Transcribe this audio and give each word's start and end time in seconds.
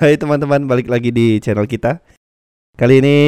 Hai 0.00 0.16
teman-teman, 0.16 0.64
balik 0.64 0.88
lagi 0.88 1.12
di 1.12 1.44
channel 1.44 1.68
kita. 1.68 2.00
Kali 2.80 3.04
ini 3.04 3.18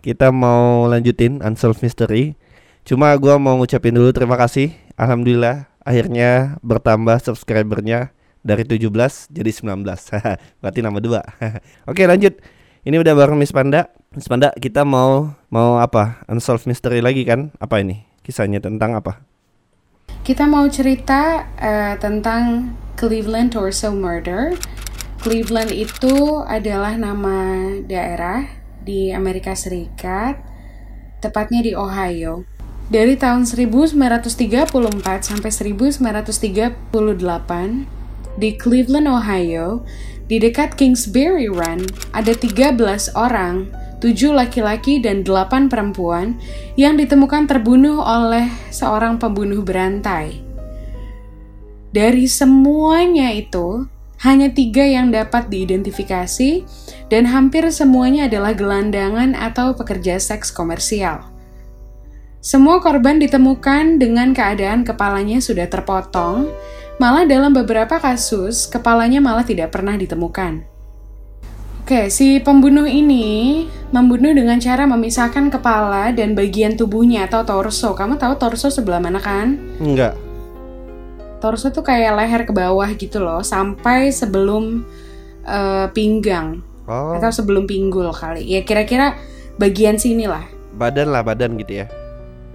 kita 0.00 0.32
mau 0.32 0.88
lanjutin 0.88 1.44
Unsolved 1.44 1.84
Mystery. 1.84 2.40
Cuma 2.88 3.12
gua 3.20 3.36
mau 3.36 3.60
ngucapin 3.60 3.92
dulu 3.92 4.08
terima 4.16 4.40
kasih. 4.40 4.72
Alhamdulillah 4.96 5.68
akhirnya 5.84 6.56
bertambah 6.64 7.20
subscribernya 7.20 8.16
dari 8.40 8.64
17 8.64 8.88
jadi 9.28 9.50
19. 9.52 9.84
Berarti 10.64 10.80
nama 10.80 10.98
dua. 11.04 11.20
Oke, 11.90 12.08
lanjut. 12.08 12.40
Ini 12.82 12.96
udah 12.96 13.12
bareng 13.12 13.36
Miss 13.36 13.52
Panda. 13.52 13.92
Miss 14.16 14.26
Panda, 14.26 14.56
kita 14.56 14.88
mau 14.88 15.36
mau 15.52 15.84
apa? 15.84 16.24
Unsolved 16.32 16.64
Mystery 16.64 17.04
lagi 17.04 17.28
kan? 17.28 17.52
Apa 17.60 17.84
ini? 17.84 18.08
Kisahnya 18.24 18.58
tentang 18.58 18.96
apa? 18.96 19.31
Kita 20.22 20.46
mau 20.46 20.62
cerita 20.70 21.50
uh, 21.58 21.94
tentang 21.98 22.74
Cleveland 22.94 23.58
Torso 23.58 23.90
Murder 23.90 24.54
Cleveland 25.22 25.70
itu 25.70 26.42
adalah 26.42 26.98
nama 26.98 27.62
daerah 27.86 28.42
di 28.82 29.14
Amerika 29.14 29.54
Serikat, 29.54 30.34
tepatnya 31.22 31.62
di 31.62 31.78
Ohio. 31.78 32.42
Dari 32.90 33.14
tahun 33.14 33.46
1934 33.46 34.66
sampai 35.22 35.50
1938 35.54 36.82
di 38.34 38.50
Cleveland, 38.58 39.06
Ohio, 39.06 39.86
di 40.26 40.42
dekat 40.42 40.74
Kingsbury 40.74 41.46
Run, 41.46 41.86
ada 42.10 42.34
13 42.34 43.14
orang, 43.14 43.70
7 44.02 44.34
laki-laki 44.34 44.98
dan 44.98 45.22
8 45.22 45.70
perempuan 45.70 46.34
yang 46.74 46.98
ditemukan 46.98 47.46
terbunuh 47.46 48.02
oleh 48.02 48.50
seorang 48.74 49.22
pembunuh 49.22 49.62
berantai. 49.62 50.42
Dari 51.94 52.26
semuanya 52.26 53.30
itu, 53.30 53.86
hanya 54.26 54.50
tiga 54.50 54.82
yang 54.82 55.14
dapat 55.14 55.46
diidentifikasi, 55.46 56.66
dan 57.06 57.30
hampir 57.30 57.62
semuanya 57.70 58.26
adalah 58.26 58.58
gelandangan 58.58 59.38
atau 59.38 59.78
pekerja 59.78 60.18
seks 60.18 60.50
komersial. 60.50 61.30
Semua 62.42 62.82
korban 62.82 63.22
ditemukan 63.22 64.02
dengan 64.02 64.34
keadaan 64.34 64.82
kepalanya 64.82 65.38
sudah 65.38 65.70
terpotong, 65.70 66.50
malah 66.98 67.22
dalam 67.22 67.54
beberapa 67.54 68.02
kasus 68.02 68.66
kepalanya 68.66 69.22
malah 69.22 69.46
tidak 69.46 69.70
pernah 69.70 69.94
ditemukan. 69.94 70.71
Oke, 71.82 72.08
si 72.14 72.38
pembunuh 72.38 72.86
ini 72.86 73.66
membunuh 73.90 74.30
dengan 74.32 74.56
cara 74.62 74.86
memisahkan 74.86 75.50
kepala 75.50 76.14
dan 76.14 76.38
bagian 76.38 76.78
tubuhnya 76.78 77.26
atau 77.26 77.42
torso. 77.42 77.92
Kamu 77.92 78.16
tahu 78.16 78.38
torso 78.38 78.70
sebelah 78.70 79.02
mana 79.02 79.18
kan? 79.18 79.58
Enggak 79.82 80.14
torso 81.42 81.74
tuh 81.74 81.82
kayak 81.82 82.14
leher 82.14 82.42
ke 82.46 82.54
bawah 82.54 82.86
gitu 82.94 83.18
loh 83.18 83.42
sampai 83.42 84.14
sebelum 84.14 84.86
uh, 85.42 85.90
pinggang 85.90 86.62
oh. 86.86 87.18
atau 87.18 87.34
sebelum 87.34 87.66
pinggul 87.66 88.14
kali 88.14 88.46
ya 88.46 88.62
kira-kira 88.62 89.18
bagian 89.58 89.98
sini 89.98 90.30
lah 90.30 90.46
badan 90.78 91.10
lah 91.10 91.26
badan 91.26 91.58
gitu 91.58 91.82
ya 91.82 91.86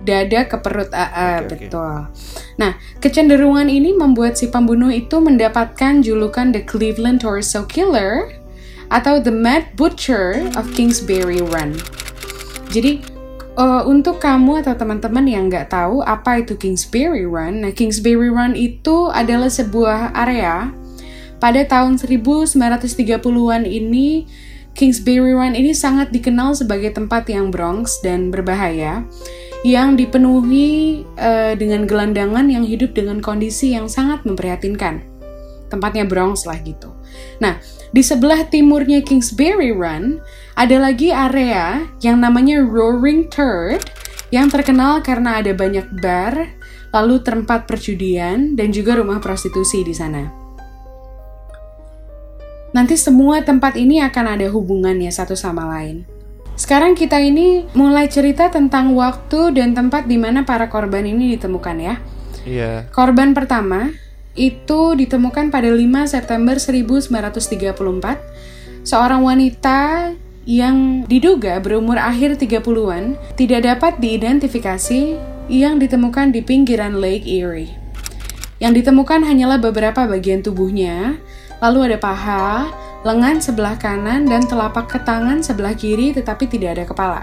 dada 0.07 0.47
ke 0.47 0.55
perut 0.63 0.87
uh, 0.95 1.03
uh, 1.03 1.37
okay, 1.43 1.67
betul 1.67 1.83
okay. 1.83 2.55
nah 2.55 2.79
kecenderungan 3.03 3.67
ini 3.67 3.91
membuat 3.91 4.39
si 4.39 4.47
pembunuh 4.47 4.87
itu 4.87 5.19
mendapatkan 5.19 5.99
julukan 5.99 6.55
the 6.55 6.63
Cleveland 6.63 7.19
Torso 7.19 7.67
Killer 7.67 8.31
atau 8.87 9.19
the 9.19 9.33
Mad 9.33 9.73
Butcher 9.75 10.47
of 10.55 10.69
Kingsbury 10.73 11.43
Run 11.43 11.75
jadi 12.71 12.99
uh, 13.57 13.83
untuk 13.89 14.21
kamu 14.21 14.63
atau 14.63 14.77
teman-teman 14.77 15.25
yang 15.25 15.49
nggak 15.49 15.73
tahu 15.73 16.05
apa 16.05 16.45
itu 16.45 16.55
Kingsbury 16.55 17.25
Run, 17.25 17.65
nah 17.65 17.73
Kingsbury 17.73 18.29
Run 18.29 18.53
itu 18.53 19.09
adalah 19.09 19.49
sebuah 19.49 20.13
area 20.13 20.71
pada 21.41 21.61
tahun 21.65 21.97
1930-an 21.97 23.63
ini 23.65 24.29
Kingsbury 24.77 25.33
Run 25.33 25.57
ini 25.57 25.73
sangat 25.73 26.13
dikenal 26.13 26.53
sebagai 26.53 26.93
tempat 26.93 27.25
yang 27.27 27.49
Bronx 27.49 27.97
dan 28.05 28.29
berbahaya 28.29 29.01
yang 29.65 29.97
dipenuhi 29.97 31.01
uh, 31.17 31.57
dengan 31.57 31.89
gelandangan 31.89 32.45
yang 32.45 32.61
hidup 32.61 32.93
dengan 32.93 33.17
kondisi 33.17 33.73
yang 33.73 33.89
sangat 33.89 34.21
memprihatinkan. 34.21 35.16
Tempatnya 35.67 36.07
Bronx 36.07 36.47
lah 36.47 36.59
gitu. 36.63 36.95
Nah, 37.43 37.59
di 37.91 38.03
sebelah 38.03 38.47
timurnya 38.47 39.03
Kingsbury 39.03 39.71
Run 39.71 40.19
ada 40.55 40.77
lagi 40.79 41.11
area 41.11 41.87
yang 42.03 42.23
namanya 42.23 42.59
Roaring 42.63 43.27
Third 43.31 43.83
yang 44.27 44.51
terkenal 44.51 44.99
karena 44.99 45.39
ada 45.39 45.55
banyak 45.55 45.87
bar, 46.03 46.35
lalu 46.91 47.23
tempat 47.23 47.63
perjudian 47.63 48.59
dan 48.59 48.75
juga 48.75 48.99
rumah 48.99 49.23
prostitusi 49.23 49.87
di 49.87 49.95
sana. 49.95 50.27
Nanti 52.75 52.99
semua 52.99 53.39
tempat 53.41 53.79
ini 53.79 54.03
akan 54.03 54.25
ada 54.37 54.47
hubungannya 54.51 55.07
satu 55.07 55.33
sama 55.33 55.63
lain. 55.65 56.03
Sekarang 56.57 56.97
kita 56.97 57.21
ini 57.21 57.69
mulai 57.77 58.09
cerita 58.11 58.51
tentang 58.51 58.91
waktu 58.97 59.55
dan 59.55 59.71
tempat 59.77 60.09
di 60.09 60.17
mana 60.19 60.43
para 60.43 60.67
korban 60.67 61.05
ini 61.05 61.37
ditemukan 61.37 61.77
ya. 61.79 61.95
Iya. 62.43 62.71
Korban 62.91 63.31
pertama 63.31 63.93
itu 64.37 64.93
ditemukan 64.93 65.49
pada 65.49 65.67
5 65.67 65.81
September 66.05 66.61
1934. 66.61 68.85
Seorang 68.87 69.25
wanita 69.25 70.13
yang 70.47 71.03
diduga 71.09 71.59
berumur 71.59 71.99
akhir 71.99 72.39
30-an 72.39 73.19
tidak 73.35 73.67
dapat 73.67 73.99
diidentifikasi 73.99 75.19
yang 75.51 75.75
ditemukan 75.81 76.31
di 76.31 76.39
pinggiran 76.39 77.03
Lake 77.03 77.27
Erie. 77.27 77.75
Yang 78.63 78.85
ditemukan 78.85 79.27
hanyalah 79.27 79.59
beberapa 79.59 80.07
bagian 80.07 80.39
tubuhnya, 80.39 81.19
lalu 81.59 81.91
ada 81.91 81.97
paha, 81.99 82.71
lengan 83.03 83.43
sebelah 83.43 83.75
kanan, 83.75 84.23
dan 84.25 84.47
telapak 84.47 84.87
ke 84.87 84.99
tangan 85.03 85.43
sebelah 85.43 85.75
kiri 85.75 86.15
tetapi 86.15 86.47
tidak 86.47 86.79
ada 86.79 86.85
kepala. 86.87 87.21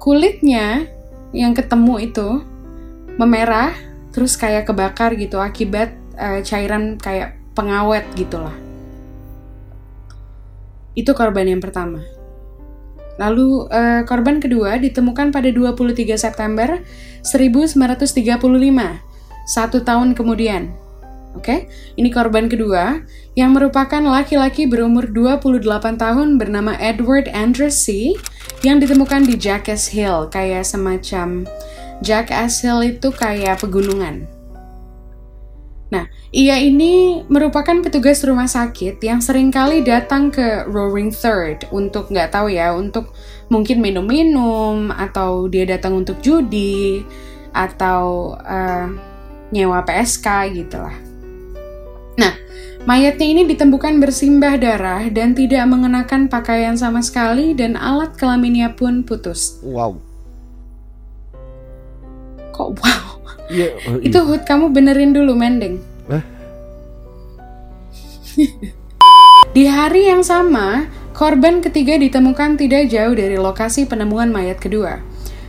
Kulitnya 0.00 0.88
yang 1.36 1.52
ketemu 1.52 2.00
itu 2.00 2.28
memerah 3.16 3.72
terus 4.14 4.38
kayak 4.38 4.70
kebakar 4.70 5.18
gitu 5.18 5.42
akibat 5.42 5.98
uh, 6.14 6.38
cairan 6.46 6.96
kayak 6.96 7.34
pengawet 7.58 8.06
gitulah. 8.14 8.54
Itu 10.94 11.10
korban 11.12 11.50
yang 11.50 11.58
pertama. 11.58 12.06
Lalu 13.18 13.66
uh, 13.70 14.02
korban 14.06 14.38
kedua 14.38 14.78
ditemukan 14.78 15.30
pada 15.34 15.50
23 15.50 16.14
September 16.18 16.82
1935, 17.22 18.30
satu 19.50 19.78
tahun 19.82 20.14
kemudian. 20.14 20.74
Oke, 21.34 21.50
okay? 21.50 21.60
ini 21.98 22.14
korban 22.14 22.46
kedua 22.46 23.02
yang 23.34 23.58
merupakan 23.58 23.98
laki-laki 23.98 24.70
berumur 24.70 25.10
28 25.10 25.98
tahun 25.98 26.38
bernama 26.38 26.78
Edward 26.78 27.26
Andressy 27.34 28.14
yang 28.62 28.78
ditemukan 28.78 29.26
di 29.26 29.34
Jackass 29.34 29.90
Hill, 29.90 30.30
kayak 30.30 30.62
semacam 30.62 31.42
Jack 32.02 32.34
Hill 32.34 32.80
itu 32.82 33.08
kayak 33.14 33.62
pegunungan. 33.62 34.26
Nah, 35.94 36.10
ia 36.34 36.58
ini 36.58 37.22
merupakan 37.30 37.78
petugas 37.78 38.18
rumah 38.26 38.50
sakit 38.50 38.98
yang 38.98 39.22
sering 39.22 39.54
kali 39.54 39.86
datang 39.86 40.32
ke 40.32 40.66
Roaring 40.66 41.14
Third 41.14 41.70
untuk 41.70 42.10
nggak 42.10 42.34
tahu 42.34 42.50
ya, 42.50 42.74
untuk 42.74 43.14
mungkin 43.46 43.78
minum-minum 43.78 44.90
atau 44.90 45.46
dia 45.46 45.62
datang 45.62 46.02
untuk 46.02 46.18
judi 46.18 47.06
atau 47.54 48.34
uh, 48.34 48.90
nyewa 49.54 49.86
PSK 49.86 50.26
gitulah. 50.58 50.98
Nah, 52.18 52.34
mayatnya 52.90 53.30
ini 53.30 53.46
ditemukan 53.46 54.02
bersimbah 54.02 54.58
darah 54.58 55.06
dan 55.14 55.38
tidak 55.38 55.62
mengenakan 55.70 56.26
pakaian 56.26 56.74
sama 56.74 57.06
sekali 57.06 57.54
dan 57.54 57.78
alat 57.78 58.18
kelaminnya 58.18 58.74
pun 58.74 59.06
putus. 59.06 59.62
Wow 59.62 60.03
kok 62.54 62.78
wow 62.78 63.18
yeah, 63.50 63.74
oh, 63.90 63.98
itu 63.98 64.14
iya. 64.14 64.28
Hud 64.30 64.42
kamu 64.46 64.70
benerin 64.70 65.10
dulu 65.10 65.34
mending 65.34 65.82
eh? 66.14 66.24
di 69.50 69.66
hari 69.66 70.06
yang 70.06 70.22
sama 70.22 70.86
korban 71.10 71.58
ketiga 71.58 71.98
ditemukan 71.98 72.54
tidak 72.54 72.86
jauh 72.94 73.14
dari 73.14 73.34
lokasi 73.34 73.90
penemuan 73.90 74.30
mayat 74.30 74.62
kedua 74.62 75.02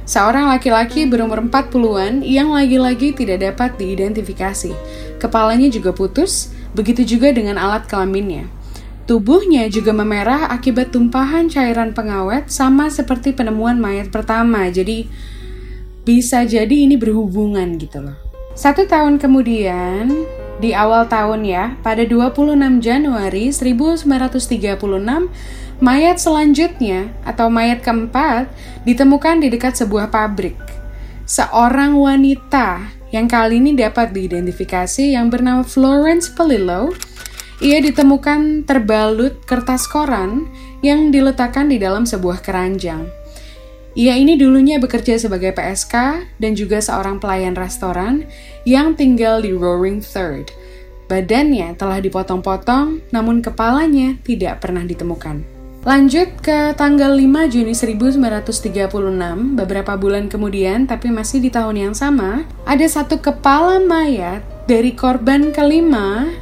Seorang 0.06 0.54
laki-laki 0.54 1.10
berumur 1.10 1.42
40-an 1.42 2.22
yang 2.22 2.54
lagi-lagi 2.54 3.18
tidak 3.18 3.42
dapat 3.42 3.74
diidentifikasi. 3.82 4.70
Kepalanya 5.18 5.66
juga 5.74 5.98
putus, 5.98 6.54
begitu 6.78 7.18
juga 7.18 7.34
dengan 7.34 7.58
alat 7.58 7.90
kelaminnya. 7.90 8.46
Tubuhnya 9.10 9.66
juga 9.66 9.98
memerah 9.98 10.54
akibat 10.54 10.94
tumpahan 10.94 11.50
cairan 11.50 11.98
pengawet 11.98 12.54
sama 12.54 12.94
seperti 12.94 13.34
penemuan 13.34 13.82
mayat 13.82 14.14
pertama. 14.14 14.70
Jadi 14.70 15.10
bisa 16.06 16.46
jadi 16.46 16.86
ini 16.86 16.96
berhubungan 16.96 17.82
gitu 17.82 18.06
loh. 18.06 18.16
Satu 18.56 18.88
tahun 18.88 19.20
kemudian, 19.20 20.14
di 20.64 20.72
awal 20.72 21.12
tahun 21.12 21.44
ya, 21.44 21.76
pada 21.84 22.08
26 22.08 22.56
Januari 22.80 23.52
1936, 23.52 24.80
mayat 25.84 26.18
selanjutnya 26.22 27.12
atau 27.28 27.52
mayat 27.52 27.84
keempat 27.84 28.48
ditemukan 28.88 29.44
di 29.44 29.52
dekat 29.52 29.76
sebuah 29.76 30.08
pabrik. 30.08 30.56
Seorang 31.28 32.00
wanita 32.00 32.96
yang 33.12 33.26
kali 33.26 33.60
ini 33.60 33.76
dapat 33.76 34.14
diidentifikasi 34.14 35.18
yang 35.18 35.28
bernama 35.28 35.66
Florence 35.66 36.30
Palillo. 36.32 36.94
Ia 37.64 37.80
ditemukan 37.80 38.68
terbalut 38.68 39.42
kertas 39.48 39.88
koran 39.88 40.48
yang 40.84 41.10
diletakkan 41.10 41.72
di 41.72 41.80
dalam 41.80 42.04
sebuah 42.04 42.44
keranjang. 42.44 43.25
Ia 43.96 44.20
ini 44.20 44.36
dulunya 44.36 44.76
bekerja 44.76 45.16
sebagai 45.16 45.56
PSK 45.56 46.28
dan 46.36 46.52
juga 46.52 46.84
seorang 46.84 47.16
pelayan 47.16 47.56
restoran 47.56 48.28
yang 48.68 48.92
tinggal 48.92 49.40
di 49.40 49.56
Roaring 49.56 50.04
Third. 50.04 50.52
Badannya 51.08 51.80
telah 51.80 52.04
dipotong-potong, 52.04 53.00
namun 53.16 53.40
kepalanya 53.40 54.20
tidak 54.28 54.60
pernah 54.60 54.84
ditemukan. 54.84 55.48
Lanjut 55.88 56.28
ke 56.44 56.76
tanggal 56.76 57.14
5 57.14 57.48
Juni 57.48 57.72
1936, 57.72 59.56
beberapa 59.56 59.96
bulan 59.96 60.28
kemudian, 60.28 60.90
tapi 60.90 61.14
masih 61.14 61.40
di 61.40 61.54
tahun 61.54 61.78
yang 61.78 61.96
sama, 61.96 62.44
ada 62.68 62.84
satu 62.90 63.22
kepala 63.24 63.80
mayat 63.80 64.44
dari 64.68 64.92
korban 64.92 65.56
kelima 65.56 66.36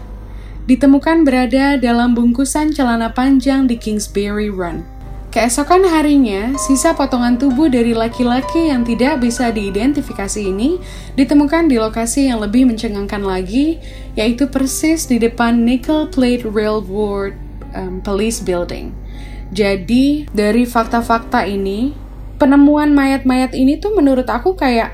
ditemukan 0.63 1.27
berada 1.27 1.75
dalam 1.75 2.15
bungkusan 2.15 2.71
celana 2.71 3.11
panjang 3.11 3.67
di 3.67 3.75
Kingsbury 3.75 4.47
Run. 4.47 4.92
Keesokan 5.33 5.81
harinya, 5.89 6.53
sisa 6.61 6.93
potongan 6.93 7.41
tubuh 7.41 7.65
dari 7.65 7.97
laki-laki 7.97 8.69
yang 8.69 8.85
tidak 8.85 9.17
bisa 9.17 9.49
diidentifikasi 9.49 10.37
ini 10.37 10.77
ditemukan 11.17 11.65
di 11.65 11.81
lokasi 11.81 12.29
yang 12.29 12.37
lebih 12.37 12.69
mencengangkan 12.69 13.25
lagi, 13.25 13.81
yaitu 14.13 14.45
persis 14.45 15.09
di 15.09 15.17
depan 15.17 15.65
Nickel 15.65 16.05
Plate 16.13 16.45
Railroad 16.45 17.33
um, 17.73 17.97
Police 18.05 18.45
Building. 18.45 18.93
Jadi, 19.49 20.29
dari 20.29 20.69
fakta-fakta 20.69 21.49
ini, 21.49 21.97
penemuan 22.37 22.93
mayat-mayat 22.93 23.57
ini 23.57 23.81
tuh 23.81 23.97
menurut 23.97 24.29
aku 24.29 24.53
kayak 24.53 24.93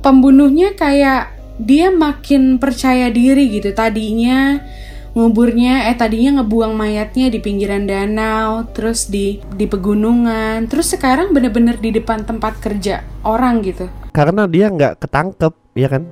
pembunuhnya 0.00 0.72
kayak 0.72 1.36
dia 1.60 1.92
makin 1.92 2.56
percaya 2.56 3.12
diri 3.12 3.60
gitu. 3.60 3.68
Tadinya 3.76 4.64
nguburnya 5.14 5.88
eh 5.88 5.96
tadinya 5.96 6.42
ngebuang 6.42 6.74
mayatnya 6.74 7.30
di 7.30 7.38
pinggiran 7.38 7.86
danau, 7.86 8.66
terus 8.74 9.06
di 9.06 9.38
di 9.54 9.64
pegunungan, 9.70 10.66
terus 10.66 10.90
sekarang 10.90 11.30
bener-bener 11.30 11.78
di 11.78 11.94
depan 11.94 12.26
tempat 12.26 12.58
kerja 12.58 13.06
orang 13.22 13.62
gitu. 13.62 13.86
Karena 14.10 14.50
dia 14.50 14.70
nggak 14.74 14.98
ketangkep, 15.06 15.54
ya 15.78 15.88
kan? 15.88 16.02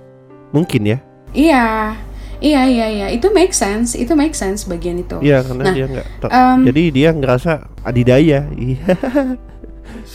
Mungkin 0.54 0.82
ya. 0.87 0.99
Iya, 1.34 1.96
iya, 2.38 2.62
iya, 2.66 2.87
iya. 2.88 3.06
Itu 3.10 3.34
make 3.34 3.54
sense, 3.54 3.99
itu 3.99 4.14
make 4.14 4.38
sense 4.38 4.66
bagian 4.70 5.02
itu. 5.02 5.19
Iya, 5.19 5.43
karena 5.43 5.62
Nah, 5.66 5.75
dia 5.75 5.87
nggak. 5.90 6.06
um, 6.31 6.58
Jadi 6.66 6.82
dia 6.94 7.08
ngerasa 7.10 7.52
adidaya. 7.82 8.46
Iya. 8.54 8.87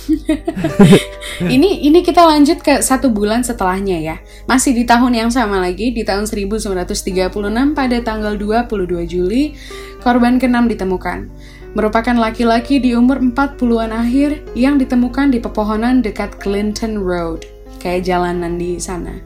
ini 1.54 1.84
ini 1.86 2.00
kita 2.02 2.24
lanjut 2.24 2.64
ke 2.64 2.80
satu 2.80 3.12
bulan 3.12 3.44
setelahnya 3.44 3.98
ya. 4.00 4.16
Masih 4.50 4.74
di 4.74 4.84
tahun 4.88 5.14
yang 5.14 5.30
sama 5.30 5.60
lagi, 5.62 5.92
di 5.92 6.02
tahun 6.08 6.26
1936 6.26 7.32
pada 7.76 7.98
tanggal 8.02 8.34
22 8.40 9.06
Juli, 9.06 9.54
korban 10.02 10.40
keenam 10.40 10.66
ditemukan. 10.72 11.30
Merupakan 11.76 12.16
laki-laki 12.18 12.82
di 12.82 12.98
umur 12.98 13.22
40-an 13.22 13.94
akhir 13.94 14.42
yang 14.58 14.82
ditemukan 14.82 15.30
di 15.30 15.38
pepohonan 15.38 16.02
dekat 16.02 16.40
Clinton 16.42 17.04
Road, 17.04 17.46
kayak 17.84 18.08
jalanan 18.08 18.58
di 18.58 18.82
sana. 18.82 19.22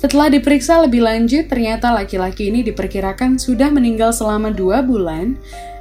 Setelah 0.00 0.32
diperiksa 0.32 0.80
lebih 0.80 1.04
lanjut, 1.04 1.50
ternyata 1.50 1.92
laki-laki 1.92 2.48
ini 2.48 2.64
diperkirakan 2.64 3.36
sudah 3.36 3.68
meninggal 3.68 4.16
selama 4.16 4.48
dua 4.48 4.80
bulan, 4.80 5.36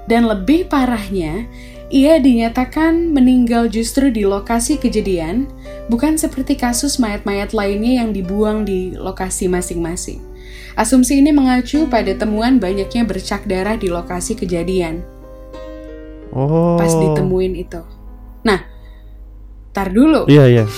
dan 0.10 0.26
lebih 0.26 0.68
parahnya, 0.68 1.46
ia 1.90 2.22
dinyatakan 2.22 3.10
meninggal 3.10 3.66
justru 3.70 4.14
di 4.14 4.26
lokasi 4.26 4.78
kejadian, 4.78 5.50
bukan 5.90 6.16
seperti 6.16 6.54
kasus 6.54 7.02
mayat-mayat 7.02 7.54
lainnya 7.54 8.06
yang 8.06 8.14
dibuang 8.14 8.66
di 8.66 8.94
lokasi 8.94 9.50
masing-masing. 9.50 10.22
Asumsi 10.78 11.20
ini 11.20 11.34
mengacu 11.34 11.90
pada 11.90 12.14
temuan 12.14 12.62
banyaknya 12.62 13.04
bercak 13.04 13.44
darah 13.50 13.76
di 13.76 13.90
lokasi 13.90 14.38
kejadian 14.38 15.20
Oh. 16.30 16.78
pas 16.78 16.94
ditemuin 16.94 17.54
itu. 17.58 17.82
Nah, 18.46 18.62
tar 19.74 19.90
dulu. 19.90 20.30
Iya 20.30 20.46
iya. 20.46 20.66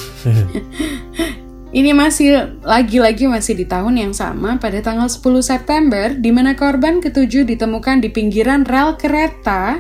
Ini 1.72 1.96
masih 1.96 2.60
lagi-lagi 2.68 3.32
masih 3.32 3.56
di 3.56 3.64
tahun 3.64 3.96
yang 3.96 4.12
sama 4.12 4.60
pada 4.60 4.84
tanggal 4.84 5.08
10 5.08 5.24
September 5.40 6.12
di 6.12 6.28
mana 6.28 6.52
korban 6.52 7.00
ketujuh 7.00 7.48
ditemukan 7.48 8.04
di 8.04 8.12
pinggiran 8.12 8.68
rel 8.68 9.00
kereta 9.00 9.80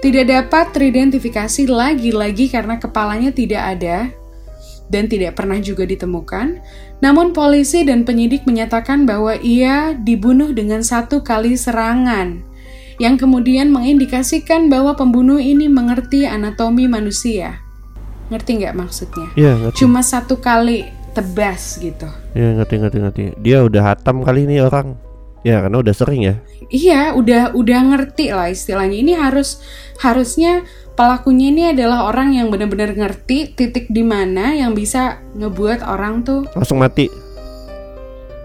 tidak 0.00 0.24
dapat 0.32 0.72
teridentifikasi 0.72 1.68
lagi-lagi 1.68 2.48
karena 2.48 2.80
kepalanya 2.80 3.30
tidak 3.30 3.62
ada 3.76 4.08
dan 4.90 5.06
tidak 5.06 5.38
pernah 5.38 5.60
juga 5.60 5.86
ditemukan. 5.86 6.60
Namun 7.04 7.32
polisi 7.32 7.86
dan 7.86 8.04
penyidik 8.04 8.44
menyatakan 8.44 9.04
bahwa 9.04 9.38
ia 9.40 9.94
dibunuh 9.94 10.50
dengan 10.52 10.80
satu 10.82 11.22
kali 11.22 11.54
serangan 11.54 12.42
yang 13.00 13.16
kemudian 13.16 13.72
mengindikasikan 13.72 14.68
bahwa 14.68 14.92
pembunuh 14.92 15.40
ini 15.40 15.68
mengerti 15.68 16.28
anatomi 16.28 16.84
manusia. 16.84 17.60
Ngerti 18.28 18.60
nggak 18.60 18.76
maksudnya? 18.76 19.28
Iya 19.36 19.52
ngerti. 19.56 19.76
Cuma 19.80 20.04
satu 20.04 20.36
kali 20.36 20.84
tebas 21.16 21.80
gitu. 21.80 22.06
Iya 22.36 22.60
ngerti 22.60 22.74
ngerti 22.76 22.98
ngerti. 23.00 23.22
Dia 23.40 23.64
udah 23.64 23.94
hatam 23.94 24.20
kali 24.20 24.44
ini 24.44 24.60
orang. 24.60 25.09
Ya 25.40 25.64
karena 25.64 25.80
udah 25.80 25.94
sering 25.96 26.20
ya. 26.20 26.34
Iya, 26.68 27.16
udah 27.16 27.56
udah 27.56 27.80
ngerti 27.92 28.28
lah 28.30 28.52
istilahnya. 28.52 28.96
Ini 29.00 29.12
harus 29.16 29.64
harusnya 29.98 30.62
pelakunya 30.92 31.48
ini 31.48 31.62
adalah 31.72 32.04
orang 32.12 32.36
yang 32.36 32.52
benar-benar 32.52 32.92
ngerti 32.92 33.56
titik 33.56 33.88
di 33.88 34.04
mana 34.04 34.52
yang 34.52 34.76
bisa 34.76 35.16
ngebuat 35.32 35.80
orang 35.80 36.20
tuh 36.22 36.44
Langsung 36.52 36.78
mati. 36.78 37.08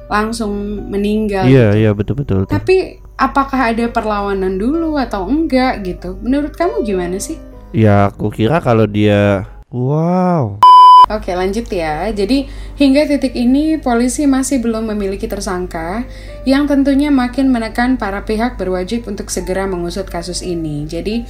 langsung 0.05 0.53
meninggal. 0.93 1.49
Iya 1.49 1.73
iya 1.73 1.91
betul 1.91 2.21
betul. 2.21 2.45
betul. 2.45 2.53
Tapi 2.53 3.01
apakah 3.17 3.73
ada 3.73 3.89
perlawanan 3.89 4.61
dulu 4.61 5.01
atau 5.01 5.25
enggak 5.25 5.81
gitu? 5.81 6.13
Menurut 6.21 6.53
kamu 6.53 6.85
gimana 6.85 7.17
sih? 7.17 7.41
Ya 7.73 8.07
aku 8.13 8.29
kira 8.29 8.61
kalau 8.61 8.85
dia 8.85 9.49
Wow. 9.73 10.61
Oke 11.05 11.37
lanjut 11.37 11.69
ya. 11.69 12.09
Jadi 12.09 12.49
hingga 12.81 13.05
titik 13.05 13.37
ini 13.37 13.77
polisi 13.77 14.25
masih 14.25 14.57
belum 14.57 14.89
memiliki 14.89 15.29
tersangka 15.29 16.01
yang 16.49 16.65
tentunya 16.65 17.13
makin 17.13 17.53
menekan 17.53 18.01
para 18.01 18.25
pihak 18.25 18.57
berwajib 18.57 19.05
untuk 19.05 19.29
segera 19.29 19.69
mengusut 19.69 20.09
kasus 20.09 20.41
ini. 20.41 20.89
Jadi 20.89 21.21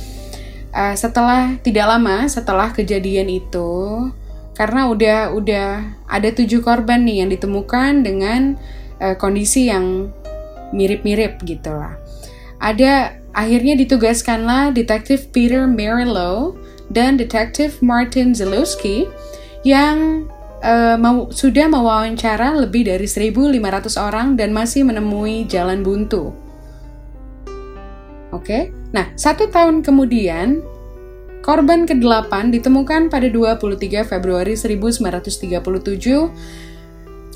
eh, 0.72 0.96
setelah 0.96 1.60
tidak 1.60 1.92
lama 1.92 2.24
setelah 2.32 2.72
kejadian 2.72 3.28
itu 3.28 4.08
karena 4.56 4.88
udah 4.88 5.36
udah 5.36 5.68
ada 6.08 6.30
tujuh 6.32 6.64
korban 6.64 7.04
nih 7.04 7.28
yang 7.28 7.30
ditemukan 7.36 8.08
dengan 8.08 8.56
eh, 9.04 9.20
kondisi 9.20 9.68
yang 9.68 10.08
mirip-mirip 10.72 11.44
gitu 11.44 11.76
lah. 11.76 12.00
Ada 12.64 13.20
akhirnya 13.36 13.76
ditugaskanlah 13.76 14.72
detektif 14.72 15.28
Peter 15.36 15.68
Merillo 15.68 16.56
dan 16.88 17.20
detektif 17.20 17.84
Martin 17.84 18.32
Zalewski 18.32 19.04
yang 19.66 20.30
eh, 20.62 20.96
mau, 20.96 21.28
sudah 21.34 21.68
mewawancara 21.68 22.54
lebih 22.62 22.88
dari 22.88 23.10
1.500 23.10 23.98
orang 23.98 24.38
dan 24.38 24.54
masih 24.54 24.86
menemui 24.86 25.50
jalan 25.50 25.82
buntu. 25.82 26.32
Oke, 28.30 28.70
nah 28.94 29.10
satu 29.18 29.50
tahun 29.50 29.82
kemudian 29.82 30.62
korban 31.42 31.90
ke-8 31.90 32.54
ditemukan 32.54 33.10
pada 33.10 33.28
23 33.28 34.06
Februari 34.06 34.54
1937 34.54 35.58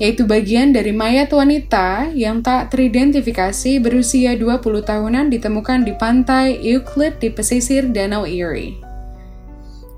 yaitu 0.00 0.24
bagian 0.24 0.72
dari 0.72 0.96
mayat 0.96 1.28
wanita 1.28 2.08
yang 2.16 2.40
tak 2.40 2.72
teridentifikasi 2.72 3.84
berusia 3.84 4.32
20 4.32 4.80
tahunan 4.80 5.28
ditemukan 5.28 5.84
di 5.84 5.92
pantai 5.92 6.56
Euclid 6.56 7.20
di 7.20 7.28
pesisir 7.28 7.84
Danau 7.92 8.24
Erie. 8.24 8.89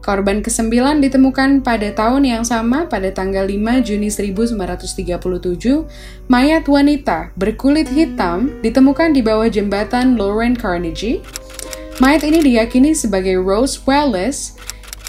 Korban 0.03 0.43
ke-9 0.43 0.99
ditemukan 0.99 1.63
pada 1.63 1.95
tahun 1.95 2.27
yang 2.27 2.43
sama 2.43 2.91
pada 2.91 3.15
tanggal 3.15 3.47
5 3.47 3.87
Juni 3.87 4.11
1937, 4.11 5.87
mayat 6.27 6.67
wanita 6.67 7.31
berkulit 7.39 7.87
hitam 7.87 8.51
ditemukan 8.67 9.15
di 9.15 9.23
bawah 9.23 9.47
jembatan 9.47 10.19
Lauren 10.19 10.59
Carnegie. 10.59 11.23
Mayat 12.03 12.27
ini 12.27 12.43
diyakini 12.43 12.99
sebagai 12.99 13.39
Rose 13.39 13.79
Wallace 13.87 14.59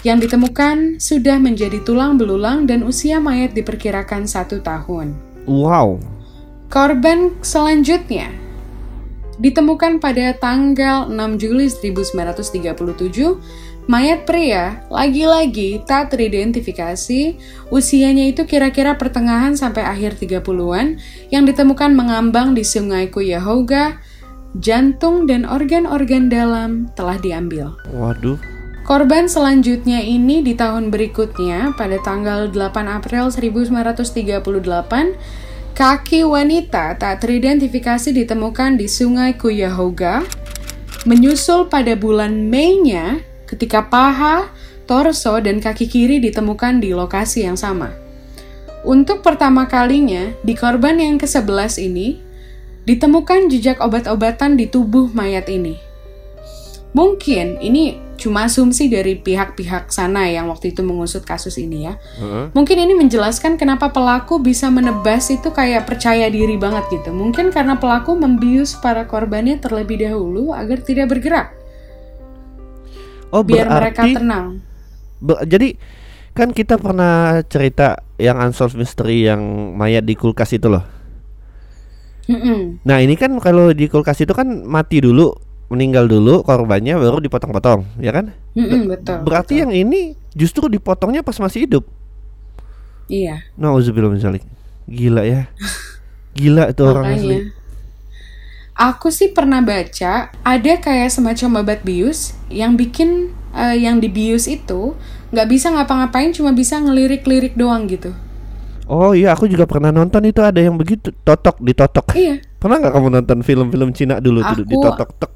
yang 0.06 0.22
ditemukan 0.22 1.02
sudah 1.02 1.42
menjadi 1.42 1.82
tulang 1.82 2.14
belulang 2.14 2.70
dan 2.70 2.86
usia 2.86 3.18
mayat 3.18 3.50
diperkirakan 3.50 4.30
satu 4.30 4.62
tahun. 4.62 5.10
Wow. 5.50 5.98
Korban 6.70 7.34
selanjutnya 7.42 8.30
ditemukan 9.42 9.98
pada 9.98 10.38
tanggal 10.38 11.10
6 11.10 11.42
Juli 11.42 11.66
1937. 11.66 13.42
Mayat 13.84 14.24
pria 14.24 14.80
lagi-lagi 14.88 15.84
tak 15.84 16.16
teridentifikasi, 16.16 17.36
usianya 17.68 18.32
itu 18.32 18.48
kira-kira 18.48 18.96
pertengahan 18.96 19.52
sampai 19.52 19.84
akhir 19.84 20.16
30-an 20.16 20.96
yang 21.28 21.44
ditemukan 21.44 21.92
mengambang 21.92 22.56
di 22.56 22.64
sungai 22.64 23.12
Cuyahoga, 23.12 24.00
jantung 24.56 25.28
dan 25.28 25.44
organ-organ 25.44 26.32
dalam 26.32 26.88
telah 26.96 27.20
diambil. 27.20 27.76
Waduh. 27.92 28.40
Korban 28.88 29.28
selanjutnya 29.28 30.00
ini 30.00 30.40
di 30.40 30.56
tahun 30.56 30.88
berikutnya 30.88 31.76
pada 31.76 32.00
tanggal 32.00 32.48
8 32.52 32.88
April 32.88 33.32
1938 33.32 34.44
Kaki 35.74 36.22
wanita 36.22 36.94
tak 36.96 37.20
teridentifikasi 37.20 38.14
ditemukan 38.14 38.78
di 38.78 38.86
sungai 38.86 39.34
Cuyahoga, 39.34 40.22
menyusul 41.02 41.66
pada 41.66 41.98
bulan 41.98 42.46
Mei-nya 42.46 43.33
ketika 43.44 43.86
paha, 43.86 44.48
torso, 44.84 45.36
dan 45.40 45.60
kaki 45.60 45.88
kiri 45.88 46.20
ditemukan 46.20 46.80
di 46.80 46.92
lokasi 46.92 47.44
yang 47.44 47.56
sama. 47.56 47.92
Untuk 48.84 49.24
pertama 49.24 49.64
kalinya, 49.64 50.28
di 50.44 50.52
korban 50.52 51.00
yang 51.00 51.16
ke-11 51.16 51.80
ini, 51.80 52.20
ditemukan 52.84 53.48
jejak 53.48 53.80
obat-obatan 53.80 54.60
di 54.60 54.68
tubuh 54.68 55.08
mayat 55.16 55.48
ini. 55.48 55.80
Mungkin 56.94 57.58
ini 57.58 57.98
cuma 58.14 58.46
asumsi 58.46 58.86
dari 58.86 59.18
pihak-pihak 59.18 59.90
sana 59.90 60.30
yang 60.30 60.46
waktu 60.46 60.70
itu 60.70 60.86
mengusut 60.86 61.26
kasus 61.26 61.58
ini 61.58 61.90
ya. 61.90 61.98
Heeh. 62.20 62.54
Mungkin 62.54 62.76
ini 62.78 62.94
menjelaskan 62.94 63.58
kenapa 63.58 63.90
pelaku 63.90 64.38
bisa 64.38 64.70
menebas 64.70 65.26
itu 65.32 65.50
kayak 65.50 65.90
percaya 65.90 66.30
diri 66.30 66.54
banget 66.54 66.86
gitu. 66.94 67.10
Mungkin 67.10 67.50
karena 67.50 67.74
pelaku 67.80 68.14
membius 68.14 68.78
para 68.78 69.10
korbannya 69.10 69.58
terlebih 69.58 70.06
dahulu 70.06 70.54
agar 70.54 70.78
tidak 70.86 71.10
bergerak, 71.10 71.50
Oh, 73.34 73.42
biar 73.42 73.66
mereka 73.66 74.06
berarti 74.06 74.10
tenang. 74.14 74.46
Be- 75.18 75.42
jadi 75.42 75.68
kan 76.34 76.54
kita 76.54 76.78
pernah 76.78 77.42
cerita 77.50 77.98
yang 78.18 78.38
unsolved 78.38 78.78
mystery 78.78 79.26
yang 79.26 79.42
mayat 79.74 80.06
di 80.06 80.14
kulkas 80.14 80.54
itu 80.54 80.70
loh. 80.70 80.86
Mm-mm. 82.30 82.80
Nah 82.86 83.02
ini 83.02 83.18
kan 83.18 83.34
kalau 83.42 83.74
di 83.74 83.90
kulkas 83.90 84.22
itu 84.22 84.30
kan 84.32 84.46
mati 84.64 85.02
dulu, 85.02 85.34
meninggal 85.68 86.06
dulu 86.08 86.46
korbannya 86.46 86.96
baru 86.96 87.20
dipotong-potong, 87.20 88.00
ya 88.00 88.14
kan? 88.14 88.32
Mm-mm, 88.54 88.88
betul. 88.88 89.18
Berarti 89.26 89.58
betul. 89.58 89.62
yang 89.66 89.72
ini 89.74 90.00
justru 90.32 90.70
dipotongnya 90.70 91.26
pas 91.26 91.36
masih 91.36 91.66
hidup. 91.66 91.84
iya. 93.10 93.44
Nauzubillah 93.60 94.14
min 94.14 94.22
dzalik. 94.22 94.44
Gila 94.88 95.26
ya. 95.26 95.50
Gila 96.38 96.72
itu 96.72 96.82
orang 96.86 97.06
asli. 97.14 97.36
Aku 98.74 99.14
sih 99.14 99.30
pernah 99.30 99.62
baca 99.62 100.34
ada 100.42 100.72
kayak 100.82 101.06
semacam 101.14 101.62
obat 101.62 101.86
bius 101.86 102.34
yang 102.50 102.74
bikin 102.74 103.30
eh, 103.54 103.78
yang 103.78 104.02
dibius 104.02 104.50
itu 104.50 104.98
nggak 105.30 105.46
bisa 105.46 105.70
ngapa-ngapain 105.70 106.34
cuma 106.34 106.50
bisa 106.50 106.82
ngelirik-lirik 106.82 107.54
doang 107.54 107.86
gitu. 107.86 108.10
Oh 108.90 109.14
iya, 109.16 109.32
aku 109.32 109.46
juga 109.48 109.64
pernah 109.64 109.94
nonton 109.94 110.26
itu 110.26 110.42
ada 110.42 110.58
yang 110.58 110.74
begitu 110.74 111.14
totok 111.22 111.62
ditotok. 111.62 112.18
Iya. 112.18 112.42
Pernah 112.58 112.82
nggak 112.82 112.92
kamu 112.98 113.08
nonton 113.22 113.38
film-film 113.46 113.90
Cina 113.94 114.18
dulu 114.18 114.42
tuh 114.42 114.62
Aku- 114.62 114.66
ditotok 114.66 115.10
tok? 115.22 115.32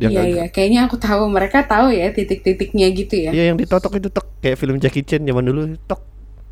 Yang 0.00 0.12
iya 0.16 0.22
iya, 0.24 0.44
kayaknya 0.48 0.88
aku 0.88 0.96
tahu 0.96 1.28
mereka 1.28 1.60
tahu 1.68 1.92
ya 1.92 2.08
titik-titiknya 2.16 2.88
gitu 2.96 3.14
ya. 3.28 3.30
Iya 3.36 3.52
yang 3.52 3.60
ditotok 3.60 4.00
itu 4.00 4.08
tok 4.08 4.24
kayak 4.40 4.56
film 4.56 4.80
Jackie 4.80 5.04
Chan 5.04 5.20
zaman 5.20 5.44
dulu 5.44 5.76
tok 5.84 6.00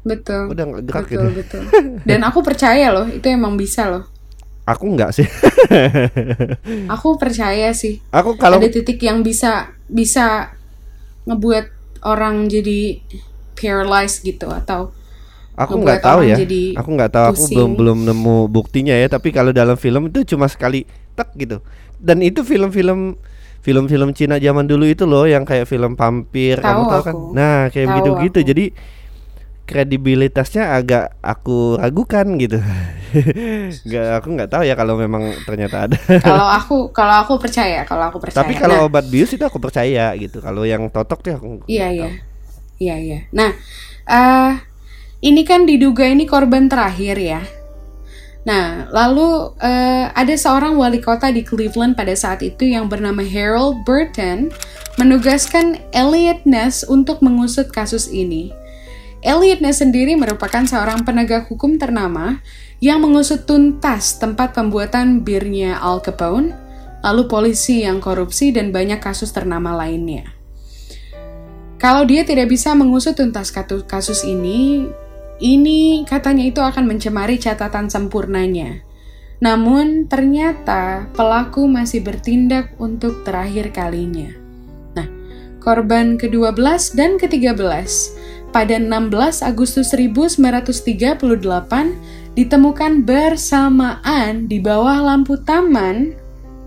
Betul. 0.05 0.53
udah 0.53 0.65
nggak 0.69 0.83
gerak 0.85 1.05
betul 1.09 1.17
gitu. 1.17 1.29
betul. 1.33 1.63
Dan 2.05 2.21
aku 2.29 2.45
percaya 2.45 2.93
loh, 2.93 3.09
itu 3.09 3.25
emang 3.29 3.57
bisa 3.57 3.89
loh. 3.89 4.05
Aku 4.69 4.85
nggak 4.93 5.17
sih. 5.17 5.25
Aku 6.95 7.17
percaya 7.17 7.73
sih. 7.73 8.05
aku 8.13 8.37
kalau 8.37 8.61
Ada 8.61 8.69
titik 8.69 9.01
yang 9.01 9.25
bisa 9.25 9.73
bisa 9.89 10.53
ngebuat 11.25 11.73
orang 12.05 12.49
jadi 12.49 13.01
paralyzed 13.53 14.23
gitu 14.23 14.47
atau 14.47 14.93
aku 15.59 15.75
nggak 15.83 15.99
tahu 15.99 16.21
ya. 16.23 16.37
jadi 16.39 16.77
Aku 16.79 16.91
nggak 16.95 17.11
tahu. 17.11 17.27
Aku 17.33 17.43
pusing. 17.43 17.57
belum 17.57 17.71
belum 17.75 17.99
nemu 18.07 18.37
buktinya 18.49 18.95
ya. 18.95 19.09
Tapi 19.09 19.33
kalau 19.33 19.51
dalam 19.51 19.75
film 19.75 20.13
itu 20.13 20.23
cuma 20.29 20.47
sekali 20.47 20.85
tek 21.17 21.33
gitu. 21.35 21.65
Dan 21.99 22.23
itu 22.23 22.45
film-film 22.45 23.19
film-film 23.59 24.15
Cina 24.15 24.39
zaman 24.39 24.65
dulu 24.65 24.87
itu 24.87 25.03
loh 25.03 25.27
yang 25.27 25.43
kayak 25.43 25.67
film 25.67 25.99
vampir 25.99 26.63
kamu 26.63 26.79
Tahu 26.79 26.85
tahu 26.87 27.03
kan? 27.03 27.15
aku. 27.17 27.27
Nah 27.35 27.59
kayak 27.69 27.87
Tahu 27.89 27.97
gitu-gitu. 27.99 28.39
aku. 28.39 28.49
Jadi 28.55 28.65
kredibilitasnya 29.69 30.73
agak 30.73 31.13
aku 31.21 31.77
ragukan 31.77 32.41
gitu. 32.41 32.57
Nggak, 33.89 34.07
aku 34.21 34.29
nggak 34.37 34.51
tahu 34.53 34.63
ya 34.65 34.77
kalau 34.77 34.97
memang 34.97 35.33
ternyata 35.45 35.89
ada. 35.89 35.97
kalau 36.21 36.49
aku 36.61 36.77
kalau 36.93 37.25
aku 37.25 37.37
percaya, 37.37 37.85
kalau 37.85 38.09
aku 38.09 38.17
percaya. 38.21 38.41
Tapi 38.41 38.57
kalau 38.57 38.81
Nah, 38.81 38.89
obat 38.89 39.05
bius 39.09 39.33
itu 39.33 39.45
aku 39.45 39.61
percaya 39.61 40.13
gitu. 40.17 40.41
Kalau 40.41 40.65
yang 40.65 40.89
totok 40.89 41.21
tuh 41.21 41.33
aku 41.37 41.47
Iya 41.69 41.89
iya, 41.93 42.11
iya 42.81 42.97
iya. 42.97 43.19
Nah, 43.33 43.53
eh 44.09 44.53
ini 45.21 45.45
kan 45.45 45.65
diduga 45.65 46.09
ini 46.09 46.25
korban 46.25 46.69
terakhir 46.69 47.17
ya. 47.17 47.41
Nah, 48.49 48.89
lalu 48.89 49.53
eh, 49.61 50.09
ada 50.09 50.35
seorang 50.37 50.77
wali 50.81 51.05
kota 51.05 51.29
di 51.29 51.45
Cleveland 51.45 51.97
pada 51.97 52.17
saat 52.17 52.41
itu 52.41 52.65
yang 52.65 52.89
bernama 52.89 53.21
Harold 53.21 53.85
Burton 53.85 54.49
menugaskan 54.97 55.81
Elliot 55.93 56.45
Ness 56.49 56.85
untuk 56.89 57.21
mengusut 57.21 57.69
kasus 57.69 58.09
ini. 58.09 58.53
Elliot 59.19 59.59
Ness 59.59 59.83
sendiri 59.83 60.15
merupakan 60.15 60.63
seorang 60.63 61.03
penegak 61.03 61.51
hukum 61.51 61.75
ternama 61.75 62.39
yang 62.79 63.03
mengusut 63.03 63.51
tuntas 63.51 64.15
tempat 64.23 64.55
pembuatan 64.55 65.27
birnya 65.27 65.83
Al 65.83 65.99
Capone, 65.99 66.55
lalu 67.03 67.27
polisi 67.27 67.83
yang 67.83 67.99
korupsi 67.99 68.55
dan 68.55 68.71
banyak 68.71 69.03
kasus 69.03 69.35
ternama 69.35 69.75
lainnya. 69.75 70.31
Kalau 71.79 72.07
dia 72.07 72.23
tidak 72.23 72.51
bisa 72.51 72.75
mengusut 72.75 73.19
tuntas 73.19 73.51
kasus 73.87 74.23
ini, 74.23 74.87
ini 75.39 76.03
katanya 76.07 76.47
itu 76.47 76.59
akan 76.63 76.87
mencemari 76.87 77.39
catatan 77.39 77.87
sempurnanya. 77.91 78.83
Namun 79.39 80.11
ternyata 80.11 81.07
pelaku 81.15 81.71
masih 81.71 82.03
bertindak 82.03 82.75
untuk 82.83 83.23
terakhir 83.23 83.71
kalinya. 83.71 84.35
Nah, 84.99 85.07
korban 85.63 86.19
ke-12 86.19 86.99
dan 86.99 87.15
ke-13 87.23 87.87
pada 88.59 88.75
16 88.75 89.15
Agustus 89.47 89.95
1938 89.95 91.23
ditemukan 92.35 93.07
bersamaan 93.07 94.51
di 94.51 94.59
bawah 94.59 94.99
lampu 94.99 95.39
taman 95.47 96.19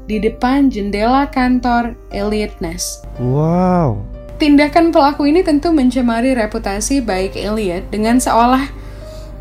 di 0.08 0.24
depan 0.24 0.72
jendela 0.72 1.28
kantor 1.28 1.92
Elliot 2.16 2.56
Ness. 2.64 3.04
Wow. 3.20 4.08
Tindakan 4.40 4.96
pelaku 4.96 5.28
ini 5.36 5.44
tentu 5.44 5.76
mencemari 5.76 6.32
reputasi 6.32 7.04
baik 7.04 7.36
Elliot 7.36 7.92
dengan 7.92 8.24
seolah 8.24 8.72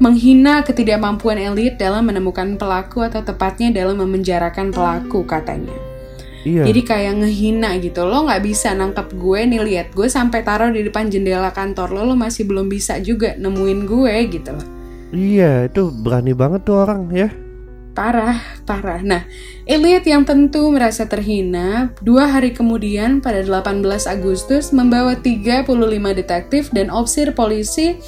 menghina 0.03 0.67
ketidakmampuan 0.67 1.39
Elliot 1.39 1.79
dalam 1.79 2.11
menemukan 2.11 2.59
pelaku 2.59 3.07
atau 3.07 3.23
tepatnya 3.23 3.71
dalam 3.71 3.95
memenjarakan 4.03 4.75
pelaku 4.75 5.23
katanya. 5.23 5.90
Iya. 6.41 6.65
Jadi 6.65 6.81
kayak 6.85 7.15
ngehina 7.21 7.77
gitu. 7.85 8.09
Lo 8.09 8.25
nggak 8.25 8.43
bisa 8.45 8.73
nangkep 8.73 9.13
gue 9.13 9.41
nih 9.45 9.61
lihat 9.61 9.89
gue 9.93 10.09
sampai 10.09 10.41
taruh 10.41 10.73
di 10.73 10.81
depan 10.81 11.13
jendela 11.13 11.53
kantor 11.53 11.93
lo, 11.93 12.03
lo 12.13 12.15
masih 12.17 12.49
belum 12.49 12.73
bisa 12.73 12.97
juga 13.01 13.37
nemuin 13.37 13.81
gue 13.85 14.15
gitu 14.33 14.51
loh. 14.57 14.67
Iya, 15.11 15.67
itu 15.69 15.91
berani 15.91 16.33
banget 16.33 16.65
tuh 16.65 16.87
orang 16.87 17.11
ya. 17.11 17.29
Parah, 17.91 18.39
parah. 18.63 19.03
Nah, 19.03 19.27
Elliot 19.67 20.07
yang 20.07 20.23
tentu 20.23 20.71
merasa 20.71 21.11
terhina, 21.11 21.91
dua 22.01 22.31
hari 22.31 22.55
kemudian 22.55 23.19
pada 23.19 23.43
18 23.43 23.83
Agustus 24.07 24.71
membawa 24.71 25.19
35 25.19 25.67
detektif 26.15 26.71
dan 26.71 26.89
opsir 26.89 27.35
polisi 27.35 27.99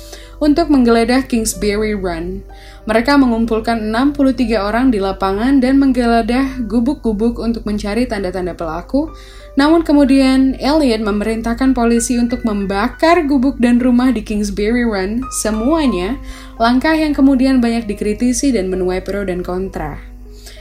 untuk 0.42 0.74
menggeledah 0.74 1.22
Kingsbury 1.30 1.94
Run. 1.94 2.42
Mereka 2.82 3.14
mengumpulkan 3.14 3.94
63 3.94 4.58
orang 4.58 4.90
di 4.90 4.98
lapangan 4.98 5.62
dan 5.62 5.78
menggeledah 5.78 6.66
gubuk-gubuk 6.66 7.38
untuk 7.38 7.62
mencari 7.62 8.10
tanda-tanda 8.10 8.50
pelaku. 8.58 9.06
Namun 9.54 9.86
kemudian 9.86 10.58
Elliot 10.58 10.98
memerintahkan 11.06 11.78
polisi 11.78 12.18
untuk 12.18 12.42
membakar 12.42 13.22
gubuk 13.22 13.62
dan 13.62 13.78
rumah 13.78 14.10
di 14.10 14.26
Kingsbury 14.26 14.82
Run 14.82 15.22
semuanya, 15.30 16.18
langkah 16.58 16.96
yang 16.96 17.14
kemudian 17.14 17.62
banyak 17.62 17.86
dikritisi 17.86 18.50
dan 18.50 18.66
menuai 18.66 18.98
pro 19.06 19.22
dan 19.22 19.46
kontra. 19.46 20.02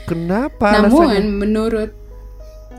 Kenapa 0.06 0.78
Namun 0.78 1.10
alasannya? 1.10 1.26
menurut 1.42 1.90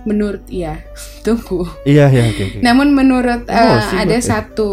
menurut 0.07 0.43
ya, 0.47 0.79
tunggu. 1.27 1.67
Iya, 1.83 2.07
iya, 2.15 2.23
oke, 2.31 2.43
oke. 2.47 2.59
Namun 2.63 2.95
menurut 2.95 3.43
eh, 3.51 3.59
Emosi 3.59 3.95
ada 3.99 4.17
gue. 4.19 4.23
satu 4.23 4.69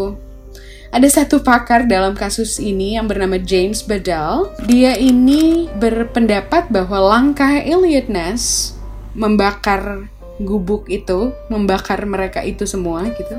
ada 0.91 1.07
satu 1.07 1.39
pakar 1.39 1.87
dalam 1.87 2.11
kasus 2.11 2.59
ini 2.59 2.99
yang 2.99 3.07
bernama 3.07 3.39
James 3.39 3.79
Badal. 3.79 4.51
Dia 4.67 4.99
ini 4.99 5.71
berpendapat 5.79 6.67
bahwa 6.67 6.99
langkah 7.15 7.63
Elliot 7.63 8.11
Ness 8.11 8.75
membakar 9.15 10.11
gubuk 10.43 10.91
itu, 10.91 11.31
membakar 11.47 12.03
mereka 12.03 12.43
itu 12.43 12.67
semua 12.67 13.07
gitu. 13.15 13.35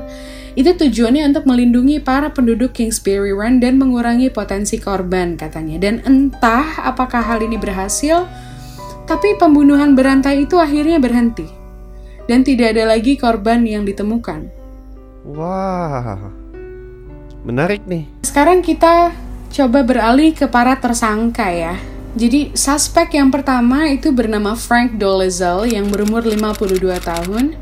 Itu 0.57 0.73
tujuannya 0.77 1.29
untuk 1.29 1.45
melindungi 1.45 2.01
para 2.01 2.33
penduduk 2.33 2.73
Kingsbury 2.73 3.33
Run 3.33 3.61
dan 3.61 3.77
mengurangi 3.77 4.33
potensi 4.33 4.81
korban 4.81 5.37
katanya. 5.37 5.77
Dan 5.77 6.01
entah 6.05 6.81
apakah 6.81 7.21
hal 7.21 7.41
ini 7.45 7.57
berhasil, 7.57 8.25
tapi 9.05 9.37
pembunuhan 9.37 9.93
berantai 9.93 10.45
itu 10.45 10.57
akhirnya 10.57 10.97
berhenti. 10.97 11.45
Dan 12.25 12.41
tidak 12.41 12.77
ada 12.77 12.97
lagi 12.97 13.13
korban 13.13 13.61
yang 13.65 13.85
ditemukan. 13.85 14.49
Wah. 15.27 16.42
Menarik 17.43 17.83
nih. 17.83 18.07
Sekarang 18.23 18.63
kita 18.63 19.11
coba 19.51 19.79
beralih 19.83 20.31
ke 20.31 20.47
para 20.47 20.79
tersangka 20.79 21.51
ya. 21.51 21.75
Jadi 22.15 22.55
suspek 22.55 23.19
yang 23.19 23.33
pertama 23.33 23.89
itu 23.91 24.15
bernama 24.15 24.55
Frank 24.55 24.95
Dolezal 24.95 25.67
yang 25.67 25.91
berumur 25.91 26.23
52 26.23 26.79
tahun. 27.03 27.59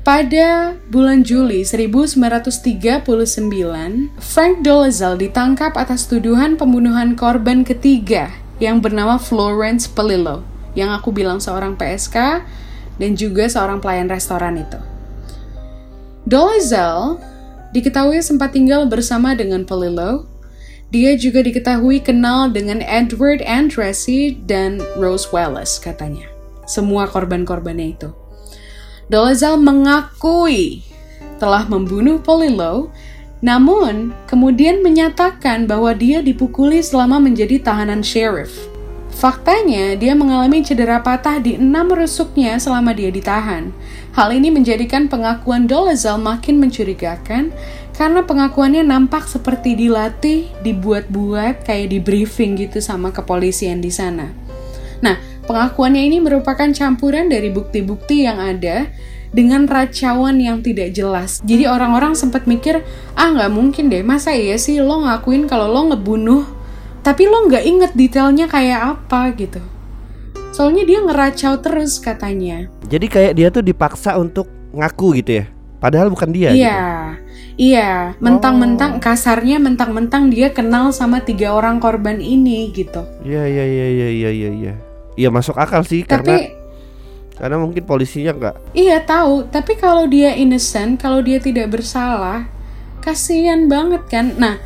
Pada 0.00 0.78
bulan 0.88 1.20
Juli 1.26 1.60
1939, 1.66 2.48
Frank 4.16 4.54
Dolezal 4.64 5.20
ditangkap 5.20 5.76
atas 5.76 6.08
tuduhan 6.08 6.56
pembunuhan 6.56 7.18
korban 7.18 7.66
ketiga 7.66 8.32
yang 8.60 8.80
bernama 8.80 9.20
Florence 9.20 9.84
Pelillo, 9.88 10.40
yang 10.72 10.92
aku 10.92 11.12
bilang 11.12 11.36
seorang 11.36 11.76
PSK 11.76 12.16
dan 12.96 13.10
juga 13.16 13.48
seorang 13.48 13.80
pelayan 13.80 14.08
restoran 14.08 14.60
itu. 14.60 14.80
Dolezal 16.24 17.20
diketahui 17.74 18.22
sempat 18.22 18.54
tinggal 18.54 18.86
bersama 18.86 19.34
dengan 19.34 19.66
Pelillo. 19.66 20.26
Dia 20.90 21.14
juga 21.14 21.42
diketahui 21.42 22.02
kenal 22.02 22.50
dengan 22.50 22.82
Edward 22.82 23.42
Andresi 23.46 24.34
dan 24.46 24.82
Rose 24.98 25.30
Wallace 25.30 25.78
katanya. 25.78 26.26
Semua 26.66 27.06
korban-korbannya 27.06 27.98
itu. 27.98 28.10
Dolezal 29.10 29.58
mengakui 29.58 30.86
telah 31.42 31.66
membunuh 31.66 32.22
Polillo, 32.22 32.94
namun 33.42 34.14
kemudian 34.30 34.78
menyatakan 34.84 35.66
bahwa 35.66 35.90
dia 35.98 36.22
dipukuli 36.22 36.78
selama 36.78 37.18
menjadi 37.18 37.58
tahanan 37.58 38.06
sheriff. 38.06 38.69
Faktanya, 39.10 39.98
dia 39.98 40.14
mengalami 40.14 40.62
cedera 40.62 41.02
patah 41.02 41.42
di 41.42 41.58
enam 41.58 41.90
rusuknya 41.92 42.56
selama 42.56 42.94
dia 42.94 43.10
ditahan. 43.12 43.74
Hal 44.14 44.32
ini 44.32 44.48
menjadikan 44.50 45.10
pengakuan 45.10 45.66
Dolezal 45.66 46.16
makin 46.18 46.58
mencurigakan 46.62 47.52
karena 47.94 48.24
pengakuannya 48.24 48.80
nampak 48.80 49.28
seperti 49.28 49.76
dilatih, 49.76 50.48
dibuat-buat, 50.64 51.68
kayak 51.68 51.92
di 51.92 51.98
briefing 52.00 52.56
gitu 52.56 52.80
sama 52.80 53.12
kepolisian 53.12 53.84
di 53.84 53.92
sana. 53.92 54.32
Nah, 55.04 55.20
pengakuannya 55.44 56.08
ini 56.08 56.16
merupakan 56.16 56.72
campuran 56.72 57.28
dari 57.28 57.52
bukti-bukti 57.52 58.24
yang 58.24 58.40
ada 58.40 58.88
dengan 59.30 59.68
racauan 59.68 60.42
yang 60.42 60.64
tidak 60.64 60.90
jelas. 60.90 61.38
Jadi 61.46 61.68
orang-orang 61.68 62.18
sempat 62.18 62.50
mikir, 62.50 62.82
ah 63.14 63.28
nggak 63.30 63.52
mungkin 63.52 63.92
deh, 63.92 64.02
masa 64.02 64.34
iya 64.34 64.58
sih 64.58 64.82
lo 64.82 65.06
ngakuin 65.06 65.46
kalau 65.46 65.70
lo 65.70 65.94
ngebunuh, 65.94 66.42
tapi 67.00 67.28
lo 67.28 67.48
nggak 67.48 67.64
inget 67.64 67.92
detailnya 67.96 68.46
kayak 68.46 68.96
apa 68.96 69.32
gitu. 69.36 69.60
Soalnya 70.50 70.84
dia 70.84 71.00
ngeracau 71.00 71.62
terus 71.62 71.96
katanya. 72.02 72.68
Jadi 72.90 73.06
kayak 73.06 73.32
dia 73.38 73.48
tuh 73.48 73.62
dipaksa 73.64 74.18
untuk 74.18 74.50
ngaku 74.74 75.22
gitu 75.22 75.40
ya? 75.40 75.46
Padahal 75.80 76.12
bukan 76.12 76.28
dia. 76.28 76.52
Iya, 76.52 76.52
gitu. 76.52 77.72
iya. 77.72 77.90
Mentang-mentang 78.20 78.98
oh. 78.98 79.00
kasarnya 79.00 79.56
mentang-mentang 79.56 80.28
dia 80.28 80.52
kenal 80.52 80.92
sama 80.92 81.24
tiga 81.24 81.56
orang 81.56 81.80
korban 81.80 82.20
ini 82.20 82.68
gitu. 82.76 83.00
Iya, 83.24 83.48
iya, 83.48 83.64
iya, 83.64 83.86
iya, 83.88 84.08
iya, 84.12 84.30
iya. 84.30 84.50
iya. 84.52 84.74
Iya 85.18 85.28
masuk 85.28 85.58
akal 85.58 85.84
sih 85.84 86.04
Tapi, 86.06 86.12
karena 86.12 86.36
karena 87.40 87.56
mungkin 87.56 87.82
polisinya 87.88 88.36
nggak. 88.36 88.76
Iya 88.76 89.00
tahu, 89.00 89.48
tapi 89.48 89.80
kalau 89.80 90.04
dia 90.04 90.36
innocent, 90.36 91.00
kalau 91.00 91.24
dia 91.24 91.40
tidak 91.40 91.72
bersalah, 91.72 92.44
kasihan 93.00 93.64
banget 93.64 94.04
kan. 94.12 94.36
Nah, 94.36 94.60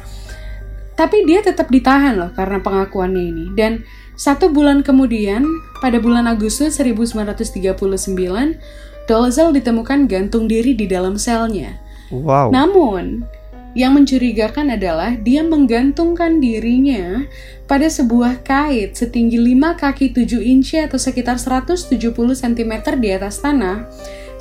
tapi 0.95 1.27
dia 1.27 1.43
tetap 1.43 1.71
ditahan 1.71 2.15
loh 2.15 2.31
karena 2.35 2.63
pengakuannya 2.63 3.23
ini. 3.23 3.47
Dan 3.55 3.83
satu 4.15 4.51
bulan 4.51 4.87
kemudian, 4.87 5.43
pada 5.83 5.99
bulan 5.99 6.31
Agustus 6.31 6.79
1939, 6.79 8.59
Dolezal 9.05 9.53
ditemukan 9.53 10.09
gantung 10.09 10.49
diri 10.49 10.73
di 10.73 10.89
dalam 10.89 11.21
selnya. 11.21 11.77
Wow. 12.09 12.55
Namun, 12.55 13.27
yang 13.75 13.99
mencurigakan 13.99 14.79
adalah 14.79 15.19
dia 15.19 15.43
menggantungkan 15.43 16.39
dirinya 16.39 17.27
pada 17.67 17.91
sebuah 17.91 18.47
kait 18.47 18.95
setinggi 18.95 19.35
5 19.35 19.75
kaki 19.83 20.15
7 20.15 20.39
inci 20.47 20.79
atau 20.79 20.95
sekitar 20.95 21.43
170 21.43 21.99
cm 22.15 22.73
di 23.03 23.09
atas 23.11 23.43
tanah. 23.43 23.91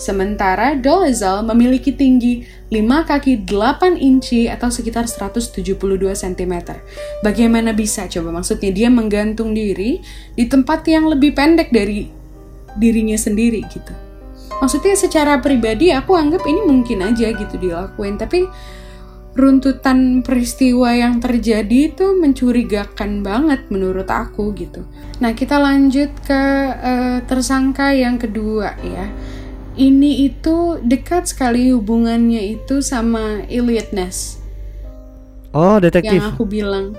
Sementara 0.04 0.76
Dolezal 0.76 1.48
memiliki 1.48 1.96
tinggi 1.96 2.44
5 2.68 3.08
kaki 3.08 3.48
8 3.48 3.96
inci 3.96 4.52
atau 4.52 4.68
sekitar 4.68 5.08
172 5.08 5.80
cm. 6.12 6.56
Bagaimana 7.24 7.72
bisa 7.72 8.12
coba 8.12 8.36
maksudnya 8.36 8.76
dia 8.76 8.92
menggantung 8.92 9.56
diri 9.56 10.04
di 10.36 10.44
tempat 10.52 10.84
yang 10.92 11.08
lebih 11.08 11.32
pendek 11.32 11.72
dari 11.72 12.12
dirinya 12.76 13.16
sendiri 13.16 13.64
gitu. 13.72 13.96
Maksudnya 14.60 15.00
secara 15.00 15.40
pribadi 15.40 15.96
aku 15.96 16.20
anggap 16.20 16.44
ini 16.44 16.68
mungkin 16.68 17.00
aja 17.00 17.32
gitu 17.32 17.56
dilakuin 17.56 18.20
tapi 18.20 18.44
runtutan 19.34 20.22
peristiwa 20.22 20.94
yang 20.94 21.18
terjadi 21.18 21.90
itu 21.90 22.14
mencurigakan 22.20 23.26
banget 23.26 23.66
menurut 23.72 24.06
aku 24.12 24.52
gitu. 24.54 24.84
Nah 25.24 25.32
kita 25.32 25.58
lanjut 25.58 26.12
ke 26.22 26.42
uh, 26.76 27.18
tersangka 27.24 27.96
yang 27.96 28.20
kedua 28.22 28.78
ya. 28.84 29.08
Ini 29.74 30.30
itu 30.30 30.78
dekat 30.86 31.30
sekali 31.30 31.74
hubungannya 31.74 32.58
itu 32.58 32.80
sama 32.86 33.42
Elliot 33.50 33.90
Ness. 33.92 34.38
Oh 35.54 35.82
detektif. 35.82 36.22
Yang 36.22 36.34
aku 36.34 36.44
bilang, 36.46 36.98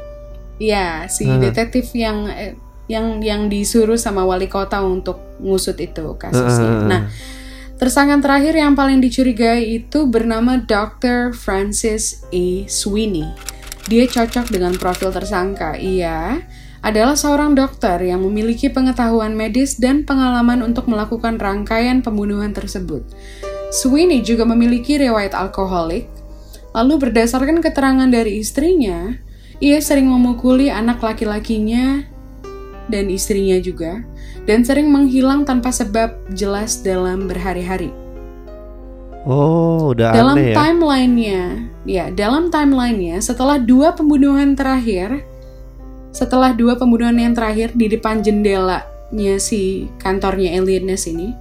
ya 0.59 1.07
si 1.11 1.27
uh. 1.27 1.39
detektif 1.39 1.91
yang 1.95 2.27
eh, 2.31 2.59
yang 2.91 3.23
yang 3.23 3.47
disuruh 3.47 3.99
sama 3.99 4.27
wali 4.27 4.51
kota 4.51 4.83
untuk 4.83 5.39
ngusut 5.39 5.79
itu 5.79 6.15
kasusnya. 6.19 6.71
Uh. 6.71 6.87
Nah 6.87 7.03
Tersangka 7.75 8.23
terakhir 8.23 8.55
yang 8.55 8.79
paling 8.79 9.03
dicurigai 9.03 9.83
itu 9.83 10.07
bernama 10.07 10.63
Dr. 10.63 11.35
Francis 11.35 12.23
E. 12.31 12.71
Sweeney. 12.71 13.27
Dia 13.91 14.07
cocok 14.07 14.47
dengan 14.47 14.79
profil 14.79 15.11
tersangka. 15.11 15.75
Ia 15.75 16.39
adalah 16.85 17.17
seorang 17.17 17.57
dokter 17.57 17.97
yang 18.05 18.21
memiliki 18.21 18.69
pengetahuan 18.69 19.33
medis 19.33 19.81
dan 19.81 20.05
pengalaman 20.05 20.61
untuk 20.61 20.85
melakukan 20.85 21.41
rangkaian 21.41 22.05
pembunuhan 22.05 22.53
tersebut. 22.53 23.01
Sweeney 23.73 24.21
juga 24.21 24.45
memiliki 24.45 25.01
riwayat 25.01 25.33
alkoholik. 25.33 26.07
Lalu 26.77 27.09
berdasarkan 27.09 27.65
keterangan 27.65 28.07
dari 28.07 28.39
istrinya, 28.39 29.17
ia 29.65 29.81
sering 29.81 30.13
memukuli 30.13 30.69
anak 30.69 31.01
laki-lakinya 31.01 32.05
dan 32.93 33.09
istrinya 33.09 33.57
juga, 33.65 34.05
dan 34.45 34.61
sering 34.61 34.93
menghilang 34.93 35.49
tanpa 35.49 35.73
sebab 35.73 36.13
jelas 36.37 36.85
dalam 36.85 37.25
berhari-hari. 37.25 37.89
Oh, 39.25 39.97
udah 39.97 40.13
dalam 40.13 40.37
aneh 40.37 40.53
ya. 40.53 40.57
timelinenya, 40.61 41.43
ya 41.89 42.05
dalam 42.13 42.53
timelinenya 42.53 43.25
setelah 43.25 43.57
dua 43.57 43.97
pembunuhan 43.97 44.53
terakhir, 44.53 45.25
setelah 46.15 46.55
dua 46.55 46.79
pembunuhan 46.79 47.19
yang 47.19 47.35
terakhir 47.35 47.75
di 47.75 47.91
depan 47.91 48.23
jendelanya 48.23 49.37
si 49.43 49.91
kantornya 49.99 50.55
Elliot 50.55 50.87
Ness 50.87 51.11
ini, 51.11 51.35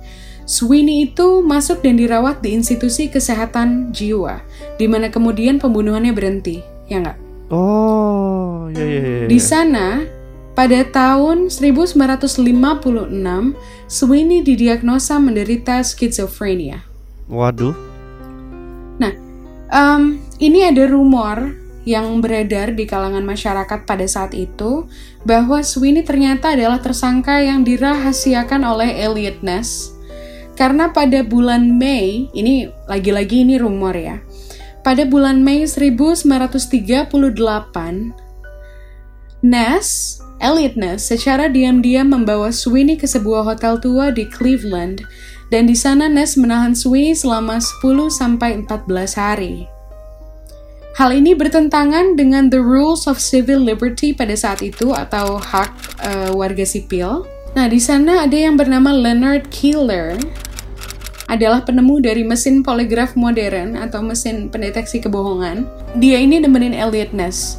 Sweeney 0.49 1.13
itu 1.13 1.39
masuk 1.39 1.79
dan 1.85 1.95
dirawat 1.95 2.43
di 2.43 2.57
institusi 2.57 3.07
kesehatan 3.07 3.93
jiwa, 3.95 4.43
di 4.75 4.89
mana 4.89 5.07
kemudian 5.07 5.61
pembunuhannya 5.61 6.11
berhenti, 6.11 6.59
ya 6.89 6.99
nggak? 6.99 7.17
Oh, 7.53 8.67
ya, 8.73 8.83
ya, 8.83 9.01
ya. 9.23 9.27
Di 9.29 9.39
sana 9.39 10.03
pada 10.57 10.83
tahun 10.83 11.47
1956, 11.47 12.43
Sweeney 13.87 14.43
didiagnosa 14.43 15.21
menderita 15.21 15.79
skizofrenia. 15.85 16.83
Waduh. 17.31 17.77
Nah, 18.99 19.13
um, 19.71 20.19
ini 20.43 20.67
ada 20.67 20.85
rumor 20.91 21.62
yang 21.83 22.23
beredar 22.23 22.71
di 22.71 22.87
kalangan 22.87 23.23
masyarakat 23.27 23.83
pada 23.83 24.07
saat 24.07 24.31
itu 24.31 24.87
bahwa 25.27 25.59
Sweeney 25.59 26.03
ternyata 26.03 26.55
adalah 26.55 26.79
tersangka 26.79 27.43
yang 27.43 27.67
dirahasiakan 27.67 28.63
oleh 28.63 28.89
Elliot 29.03 29.43
Ness 29.43 29.93
karena 30.53 30.93
pada 30.93 31.25
bulan 31.25 31.81
Mei, 31.81 32.29
ini 32.33 32.69
lagi-lagi 32.85 33.41
ini 33.41 33.57
rumor 33.57 33.97
ya. 33.97 34.21
Pada 34.85 35.01
bulan 35.07 35.41
Mei 35.41 35.65
1938, 35.65 37.33
Ness 39.41 40.19
Elliot 40.37 40.75
Ness 40.77 41.09
secara 41.09 41.49
diam-diam 41.49 42.11
membawa 42.13 42.53
Sweeney 42.53 42.99
ke 42.99 43.09
sebuah 43.09 43.47
hotel 43.47 43.81
tua 43.81 44.11
di 44.13 44.29
Cleveland 44.29 45.01
dan 45.49 45.65
di 45.65 45.73
sana 45.73 46.05
Ness 46.05 46.37
menahan 46.37 46.77
Sweeney 46.77 47.17
selama 47.17 47.57
10 47.57 48.13
sampai 48.13 48.61
14 48.61 49.17
hari. 49.17 49.72
Hal 50.93 51.09
ini 51.09 51.33
bertentangan 51.33 52.13
dengan 52.13 52.53
the 52.53 52.61
rules 52.61 53.09
of 53.09 53.17
civil 53.17 53.57
liberty 53.57 54.13
pada 54.13 54.37
saat 54.37 54.61
itu 54.61 54.93
atau 54.93 55.41
hak 55.41 55.71
uh, 56.05 56.31
warga 56.37 56.61
sipil. 56.61 57.25
Nah, 57.57 57.65
di 57.65 57.81
sana 57.81 58.29
ada 58.29 58.37
yang 58.37 58.53
bernama 58.53 58.93
Leonard 58.93 59.49
Keeler 59.49 60.21
adalah 61.25 61.65
penemu 61.65 61.97
dari 61.97 62.21
mesin 62.21 62.61
poligraf 62.61 63.17
modern 63.17 63.73
atau 63.73 64.05
mesin 64.05 64.53
pendeteksi 64.53 65.01
kebohongan. 65.01 65.65
Dia 65.97 66.21
ini 66.21 66.37
nemenin 66.37 66.77
Elliot 66.77 67.09
Ness 67.09 67.57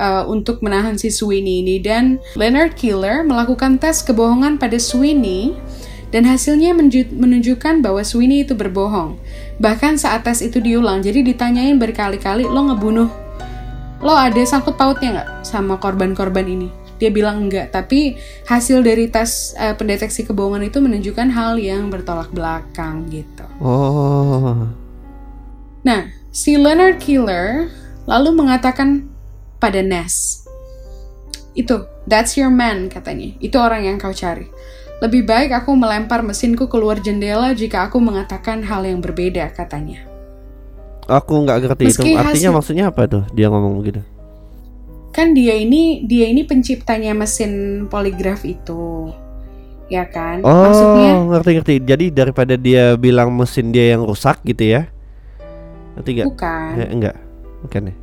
uh, 0.00 0.24
untuk 0.24 0.64
menahan 0.64 0.96
si 0.96 1.12
Sweeney 1.12 1.60
ini 1.60 1.76
dan 1.76 2.16
Leonard 2.40 2.72
Killer 2.72 3.20
melakukan 3.20 3.76
tes 3.76 4.00
kebohongan 4.00 4.56
pada 4.56 4.80
Sweeney 4.80 5.52
dan 6.14 6.22
hasilnya 6.22 6.70
menunjukkan 7.12 7.82
bahwa 7.82 8.02
Sweeney 8.06 8.46
itu 8.46 8.54
berbohong. 8.54 9.18
Bahkan 9.58 9.98
saat 9.98 10.22
tes 10.22 10.38
itu 10.44 10.62
diulang, 10.62 11.02
jadi 11.02 11.26
ditanyain 11.26 11.76
berkali-kali, 11.76 12.46
lo 12.46 12.70
ngebunuh, 12.70 13.10
lo 14.00 14.14
ada 14.14 14.38
sangkut 14.46 14.78
pautnya 14.78 15.18
nggak 15.20 15.30
sama 15.42 15.76
korban-korban 15.82 16.46
ini? 16.46 16.68
Dia 16.96 17.12
bilang 17.12 17.44
enggak, 17.44 17.76
tapi 17.76 18.16
hasil 18.48 18.80
dari 18.80 19.12
tes 19.12 19.52
uh, 19.60 19.76
pendeteksi 19.76 20.24
kebohongan 20.24 20.64
itu 20.64 20.80
menunjukkan 20.80 21.28
hal 21.28 21.60
yang 21.60 21.92
bertolak 21.92 22.32
belakang 22.32 23.04
gitu. 23.12 23.44
Oh. 23.60 24.64
Nah, 25.84 26.08
si 26.32 26.56
Leonard 26.56 26.96
Killer 26.96 27.68
lalu 28.08 28.32
mengatakan 28.32 29.04
pada 29.60 29.84
Ness. 29.84 30.46
Itu, 31.52 31.84
that's 32.08 32.36
your 32.36 32.48
man 32.48 32.88
katanya. 32.88 33.36
Itu 33.44 33.60
orang 33.60 33.84
yang 33.84 33.96
kau 34.00 34.12
cari. 34.12 34.48
Lebih 34.96 35.28
baik 35.28 35.50
aku 35.52 35.76
melempar 35.76 36.24
mesinku 36.24 36.72
keluar 36.72 36.96
jendela 36.96 37.52
jika 37.52 37.84
aku 37.84 38.00
mengatakan 38.00 38.64
hal 38.64 38.80
yang 38.88 39.04
berbeda 39.04 39.52
katanya. 39.52 40.00
Aku 41.06 41.44
nggak 41.44 41.62
ngerti 41.62 41.84
Meski 41.86 42.10
itu 42.12 42.18
artinya 42.18 42.50
hasil- 42.50 42.56
maksudnya 42.56 42.84
apa 42.88 43.02
tuh 43.06 43.24
dia 43.36 43.52
ngomong 43.52 43.78
begitu. 43.78 44.00
Kan 45.12 45.36
dia 45.36 45.54
ini 45.56 46.04
dia 46.08 46.28
ini 46.28 46.44
penciptanya 46.48 47.12
mesin 47.12 47.84
poligraf 47.92 48.42
itu. 48.48 49.12
Ya 49.86 50.02
kan? 50.08 50.42
Oh, 50.42 50.66
Maksudnya 50.66 51.12
ngerti 51.30 51.50
ngerti. 51.60 51.74
Jadi 51.84 52.04
daripada 52.10 52.58
dia 52.58 52.98
bilang 52.98 53.30
mesin 53.36 53.70
dia 53.70 53.94
yang 53.94 54.02
rusak 54.02 54.42
gitu 54.42 54.80
ya. 54.80 54.90
Ngerti 55.94 56.10
nggak? 56.20 56.26
bukan. 56.26 56.72
Eh, 56.74 56.88
enggak. 56.90 57.16
Bukan 57.62 57.82
ya. 57.92 57.94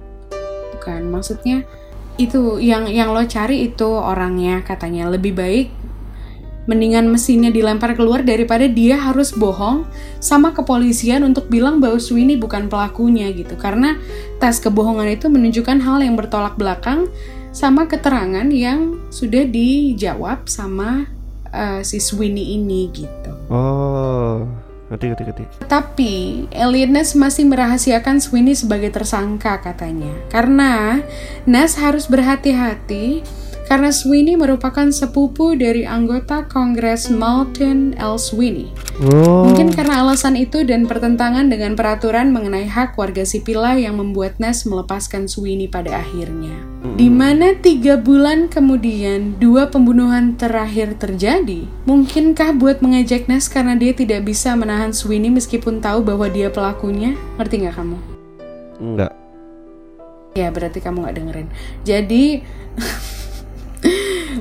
Bukan, 0.77 1.01
maksudnya 1.12 1.58
itu 2.15 2.62
yang 2.62 2.86
yang 2.88 3.12
lo 3.12 3.25
cari 3.25 3.67
itu 3.67 3.89
orangnya 3.89 4.62
katanya 4.62 5.10
lebih 5.10 5.34
baik 5.34 5.67
mendingan 6.63 7.12
mesinnya 7.12 7.52
dilempar 7.52 7.91
keluar 7.93 8.23
daripada 8.23 8.63
dia 8.71 8.95
harus 8.95 9.36
bohong 9.36 9.84
sama 10.23 10.56
kepolisian 10.56 11.28
untuk 11.28 11.52
bilang 11.52 11.84
bahwa 11.84 11.99
Sweeney 11.99 12.39
bukan 12.39 12.71
pelakunya 12.71 13.28
gitu 13.36 13.60
karena 13.60 13.99
tes 14.39 14.63
kebohongan 14.63 15.12
itu 15.12 15.28
menunjukkan 15.28 15.84
hal 15.84 15.99
yang 15.99 16.15
bertolak 16.15 16.56
belakang 16.56 17.12
sama 17.54 17.86
keterangan 17.86 18.47
yang 18.49 18.97
sudah 19.13 19.45
dijawab 19.45 20.49
sama 20.49 21.06
eh, 21.54 21.82
si 21.86 22.02
Sweeney 22.02 22.58
ini 22.58 22.89
gitu. 22.89 23.32
Oh, 23.54 24.49
ngerti 24.89 25.06
ngerti 25.13 25.23
ngerti. 25.30 25.43
Tapi 25.69 26.13
Elliot 26.49 26.89
Ness 26.89 27.13
masih 27.13 27.45
merahasiakan 27.45 28.17
Sweeney 28.17 28.58
sebagai 28.58 28.89
tersangka 28.89 29.62
katanya. 29.62 30.12
Karena 30.34 31.04
Ness 31.45 31.78
harus 31.78 32.10
berhati-hati 32.10 33.21
karena 33.65 33.89
Sweeney 33.89 34.36
merupakan 34.36 34.86
sepupu 34.91 35.56
dari 35.56 35.88
anggota 35.88 36.45
Kongres 36.45 37.08
Malton 37.10 37.95
L. 37.95 38.19
Sweeney. 38.19 38.69
Oh. 39.02 39.49
Mungkin 39.49 39.73
karena 39.73 40.04
alasan 40.04 40.36
itu 40.38 40.62
dan 40.67 40.86
pertentangan 40.86 41.47
dengan 41.47 41.73
peraturan 41.73 42.30
mengenai 42.30 42.67
hak 42.67 42.99
warga 42.99 43.23
sipil 43.23 43.63
yang 43.63 44.02
membuat 44.02 44.41
Ness 44.41 44.67
melepaskan 44.67 45.30
Sweeney 45.30 45.71
pada 45.71 46.04
akhirnya. 46.04 46.52
Di 46.99 47.08
mana 47.08 47.56
tiga 47.56 47.95
bulan 47.95 48.52
kemudian 48.52 49.39
dua 49.39 49.71
pembunuhan 49.71 50.36
terakhir 50.36 50.99
terjadi, 50.99 51.63
mungkinkah 51.88 52.60
buat 52.60 52.84
mengejek 52.84 53.32
Ness 53.32 53.47
karena 53.47 53.80
dia 53.80 53.95
tidak 53.95 54.28
bisa 54.28 54.52
menahan 54.60 54.91
Sweeney 54.91 55.32
meskipun 55.32 55.80
tahu 55.80 56.04
bahwa 56.04 56.28
dia 56.28 56.52
pelakunya? 56.52 57.15
Ngerti 57.39 57.56
nggak 57.63 57.76
kamu? 57.80 57.97
Enggak. 58.84 59.13
Ya 60.34 60.49
berarti 60.49 60.82
kamu 60.82 61.06
nggak 61.06 61.15
dengerin. 61.15 61.47
Jadi 61.86 62.23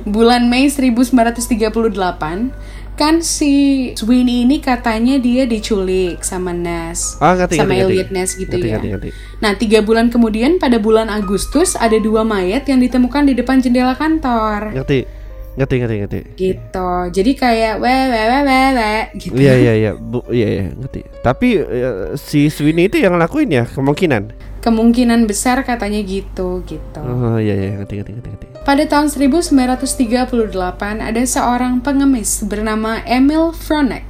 bulan 0.03 0.47
Mei 0.47 0.67
1938 0.67 2.51
kan 2.93 3.25
si 3.25 3.53
Sweeney 3.97 4.45
ini 4.45 4.61
katanya 4.61 5.17
dia 5.17 5.49
diculik 5.49 6.21
sama 6.21 6.53
Ness 6.53 7.17
Ah, 7.17 7.33
ngerti 7.33 7.57
sama 7.57 7.73
ngerti, 7.73 7.81
ngerti. 7.81 7.89
Elliot 7.89 8.09
Ness 8.13 8.31
gitu 8.37 8.53
Ngerti, 8.53 8.67
ya. 8.69 8.73
ngerti, 8.77 8.89
ngerti. 8.93 9.09
Nah 9.41 9.51
tiga 9.57 9.79
bulan 9.81 10.13
kemudian 10.13 10.61
pada 10.61 10.77
bulan 10.77 11.09
Agustus 11.09 11.73
ada 11.73 11.97
dua 11.97 12.21
mayat 12.21 12.69
yang 12.69 12.77
ditemukan 12.77 13.25
di 13.25 13.33
depan 13.33 13.57
jendela 13.59 13.97
kantor 13.97 14.77
Ngerti. 14.77 15.23
Ngerti 15.53 15.75
ngerti 15.77 15.95
ngerti. 16.01 16.19
gitu. 16.33 16.89
Jadi 17.13 17.31
kayak 17.33 17.77
we 17.77 17.85
we 17.89 18.21
we 18.25 18.39
we 18.41 18.59
we 18.73 18.93
gitu. 19.21 19.33
Iya 19.37 19.53
iya 19.53 19.73
iya, 19.73 19.91
Bu, 19.93 20.25
iya 20.29 20.47
iya, 20.49 20.63
ngerti. 20.73 21.05
Tapi 21.21 21.61
eh, 21.61 21.93
si 22.17 22.49
Sweeney 22.49 22.89
itu 22.89 22.97
yang 22.97 23.13
ngelakuin 23.13 23.53
ya, 23.53 23.69
kemungkinan. 23.69 24.33
Kemungkinan 24.65 25.29
besar 25.29 25.61
katanya 25.61 26.01
gitu 26.01 26.65
gitu. 26.65 27.01
Oh 27.01 27.37
iya 27.37 27.53
iya, 27.53 27.69
ngerti 27.77 28.01
ngerti 28.01 28.11
ngerti 28.17 28.29
ngerti. 28.33 28.47
Pada 28.63 28.87
tahun 28.87 29.11
1938, 29.11 30.55
ada 31.03 31.23
seorang 31.27 31.83
pengemis 31.83 32.47
bernama 32.47 33.03
Emil 33.03 33.51
Fronek 33.51 34.07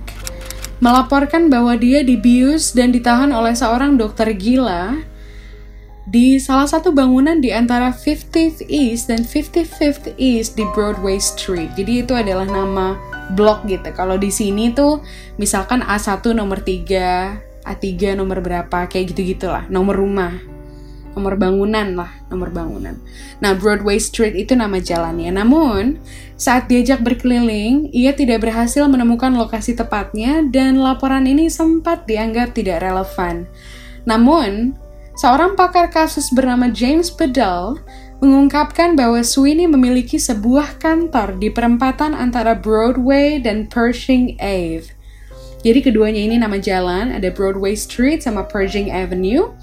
melaporkan 0.78 1.50
bahwa 1.50 1.74
dia 1.74 2.06
dibius 2.06 2.70
dan 2.70 2.94
ditahan 2.94 3.34
oleh 3.34 3.58
seorang 3.58 3.98
dokter 3.98 4.30
gila 4.38 5.02
di 6.06 6.38
salah 6.38 6.70
satu 6.70 6.94
bangunan 6.94 7.42
di 7.42 7.50
antara 7.50 7.90
50th 7.90 8.70
East 8.70 9.10
dan 9.10 9.26
55th 9.26 10.14
East 10.22 10.54
di 10.54 10.70
Broadway 10.78 11.18
Street. 11.18 11.74
Jadi 11.74 12.06
itu 12.06 12.14
adalah 12.14 12.46
nama 12.46 12.94
blok 13.34 13.66
gitu. 13.66 13.90
Kalau 13.90 14.22
di 14.22 14.30
sini 14.30 14.70
tuh 14.70 15.02
misalkan 15.42 15.82
A1 15.82 16.22
nomor 16.30 16.62
3, 16.62 17.66
A3 17.66 18.14
nomor 18.14 18.38
berapa, 18.38 18.86
kayak 18.86 19.18
gitu-gitulah, 19.18 19.66
nomor 19.74 19.98
rumah 19.98 20.53
nomor 21.14 21.38
bangunan 21.38 21.94
lah, 21.98 22.12
nomor 22.30 22.50
bangunan. 22.50 22.98
Nah, 23.40 23.54
Broadway 23.58 23.98
Street 24.02 24.38
itu 24.38 24.54
nama 24.58 24.78
jalannya. 24.82 25.34
Namun, 25.34 26.02
saat 26.38 26.68
diajak 26.68 27.02
berkeliling, 27.06 27.90
ia 27.94 28.14
tidak 28.14 28.44
berhasil 28.46 28.86
menemukan 28.90 29.34
lokasi 29.34 29.78
tepatnya 29.78 30.44
dan 30.50 30.82
laporan 30.82 31.26
ini 31.30 31.48
sempat 31.48 32.06
dianggap 32.10 32.58
tidak 32.58 32.82
relevan. 32.82 33.48
Namun, 34.04 34.76
seorang 35.16 35.54
pakar 35.56 35.88
kasus 35.94 36.34
bernama 36.34 36.68
James 36.68 37.08
Bedell 37.14 37.80
mengungkapkan 38.24 38.96
bahwa 38.96 39.20
Sweeney 39.20 39.68
memiliki 39.68 40.16
sebuah 40.16 40.80
kantor 40.80 41.36
di 41.40 41.52
perempatan 41.52 42.16
antara 42.16 42.56
Broadway 42.56 43.40
dan 43.40 43.68
Pershing 43.68 44.40
Ave. 44.40 44.96
Jadi 45.64 45.80
keduanya 45.80 46.20
ini 46.20 46.36
nama 46.36 46.60
jalan, 46.60 47.16
ada 47.16 47.32
Broadway 47.32 47.76
Street 47.76 48.20
sama 48.20 48.44
Pershing 48.44 48.92
Avenue. 48.92 49.56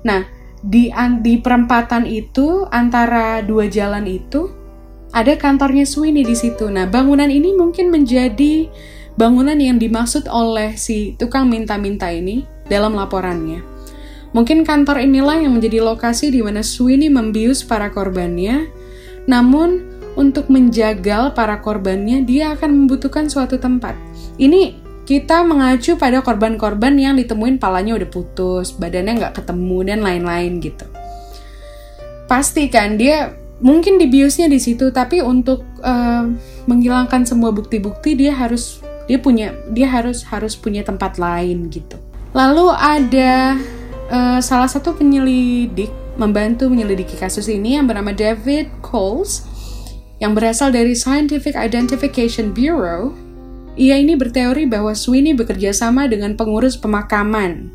Nah, 0.00 0.24
di 0.62 0.92
di 1.20 1.34
perempatan 1.40 2.08
itu 2.08 2.64
antara 2.68 3.44
dua 3.44 3.68
jalan 3.68 4.04
itu 4.08 4.48
ada 5.16 5.32
kantornya 5.38 5.88
Sweeney 5.88 6.26
di 6.26 6.36
situ. 6.36 6.68
Nah, 6.68 6.84
bangunan 6.84 7.28
ini 7.30 7.56
mungkin 7.56 7.88
menjadi 7.88 8.68
bangunan 9.16 9.56
yang 9.56 9.80
dimaksud 9.80 10.28
oleh 10.28 10.76
si 10.76 11.16
tukang 11.16 11.48
minta-minta 11.48 12.12
ini 12.12 12.44
dalam 12.68 12.92
laporannya. 12.92 13.64
Mungkin 14.36 14.68
kantor 14.68 15.00
inilah 15.00 15.40
yang 15.40 15.56
menjadi 15.56 15.80
lokasi 15.80 16.28
di 16.28 16.44
mana 16.44 16.60
Sweeney 16.60 17.08
membius 17.08 17.64
para 17.64 17.88
korbannya. 17.88 18.68
Namun, 19.24 19.96
untuk 20.16 20.52
menjagal 20.52 21.32
para 21.32 21.60
korbannya, 21.64 22.24
dia 22.24 22.52
akan 22.52 22.84
membutuhkan 22.84 23.32
suatu 23.32 23.56
tempat. 23.56 23.96
Ini 24.36 24.85
kita 25.06 25.46
mengacu 25.46 25.94
pada 25.94 26.18
korban-korban 26.18 26.98
yang 26.98 27.14
ditemuin 27.14 27.62
palanya 27.62 27.94
udah 27.94 28.10
putus, 28.10 28.74
badannya 28.74 29.22
nggak 29.22 29.38
ketemu 29.38 29.78
dan 29.86 29.98
lain-lain 30.02 30.58
gitu. 30.58 30.82
Pasti 32.26 32.66
kan 32.66 32.98
dia 32.98 33.38
mungkin 33.62 34.02
dibiusnya 34.02 34.50
di 34.50 34.58
situ, 34.58 34.90
tapi 34.90 35.22
untuk 35.22 35.62
eh, 35.78 36.26
menghilangkan 36.66 37.22
semua 37.22 37.54
bukti-bukti 37.54 38.18
dia 38.18 38.34
harus 38.34 38.82
dia 39.06 39.22
punya 39.22 39.54
dia 39.70 39.86
harus 39.86 40.26
harus 40.26 40.58
punya 40.58 40.82
tempat 40.82 41.22
lain 41.22 41.70
gitu. 41.70 41.94
Lalu 42.34 42.66
ada 42.74 43.54
eh, 44.10 44.38
salah 44.42 44.66
satu 44.66 44.90
penyelidik 44.98 45.94
membantu 46.18 46.66
menyelidiki 46.66 47.14
kasus 47.14 47.46
ini 47.46 47.78
yang 47.78 47.86
bernama 47.86 48.10
David 48.10 48.74
Coles 48.82 49.46
yang 50.18 50.32
berasal 50.34 50.72
dari 50.72 50.96
Scientific 50.96 51.54
Identification 51.54 52.50
Bureau 52.50 53.25
ia 53.76 54.00
ini 54.00 54.16
berteori 54.16 54.64
bahwa 54.64 54.96
Sweeney 54.96 55.36
bekerja 55.36 55.76
sama 55.76 56.08
dengan 56.08 56.32
pengurus 56.32 56.80
pemakaman. 56.80 57.68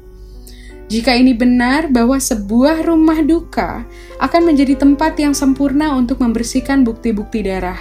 Jika 0.92 1.16
ini 1.16 1.32
benar 1.32 1.88
bahwa 1.88 2.20
sebuah 2.20 2.84
rumah 2.84 3.24
duka 3.24 3.88
akan 4.20 4.52
menjadi 4.52 4.76
tempat 4.76 5.16
yang 5.16 5.32
sempurna 5.32 5.96
untuk 5.96 6.20
membersihkan 6.20 6.84
bukti-bukti 6.84 7.48
darah. 7.48 7.80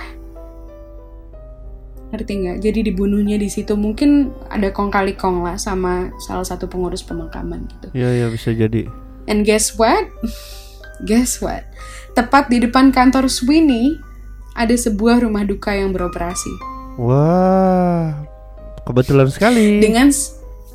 Ngerti 2.15 2.33
nggak? 2.39 2.59
Jadi 2.63 2.93
dibunuhnya 2.93 3.35
di 3.35 3.51
situ 3.51 3.75
mungkin 3.75 4.31
ada 4.47 4.71
kong 4.71 4.95
kali 4.95 5.19
kong 5.19 5.43
lah 5.43 5.59
sama 5.59 6.15
salah 6.23 6.47
satu 6.47 6.71
pengurus 6.71 7.03
pemakaman 7.03 7.67
gitu. 7.67 7.87
Iya 7.99 8.11
iya 8.15 8.27
bisa 8.31 8.55
jadi. 8.55 8.87
And 9.27 9.43
guess 9.43 9.75
what? 9.75 10.07
Guess 11.09 11.41
what? 11.41 11.65
Tepat 12.13 12.53
di 12.53 12.61
depan 12.61 12.93
kantor 12.93 13.33
Sweeney 13.33 13.97
ada 14.53 14.77
sebuah 14.77 15.25
rumah 15.25 15.49
duka 15.49 15.73
yang 15.73 15.97
beroperasi. 15.97 16.80
Wah, 17.01 18.13
kebetulan 18.85 19.33
sekali. 19.33 19.81
Dengan 19.81 20.13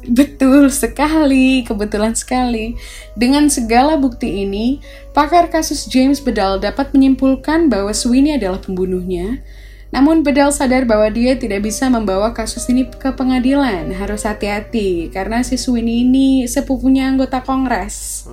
betul 0.09 0.73
sekali, 0.73 1.61
kebetulan 1.61 2.17
sekali. 2.17 2.73
Dengan 3.13 3.45
segala 3.45 3.93
bukti 3.93 4.41
ini, 4.41 4.81
pakar 5.13 5.53
kasus 5.53 5.85
James 5.85 6.17
Bedell 6.17 6.57
dapat 6.57 6.97
menyimpulkan 6.97 7.69
bahwa 7.69 7.93
Sweeney 7.93 8.41
adalah 8.41 8.57
pembunuhnya. 8.57 9.45
Namun 9.93 10.25
Bedell 10.25 10.49
sadar 10.49 10.89
bahwa 10.89 11.05
dia 11.13 11.37
tidak 11.37 11.61
bisa 11.61 11.93
membawa 11.93 12.33
kasus 12.33 12.65
ini 12.73 12.89
ke 12.89 13.13
pengadilan. 13.13 13.93
Harus 13.93 14.25
hati-hati 14.25 15.13
karena 15.13 15.45
si 15.45 15.61
Sweeney 15.61 16.09
ini 16.09 16.49
sepupunya 16.49 17.05
anggota 17.05 17.45
Kongres. 17.45 18.25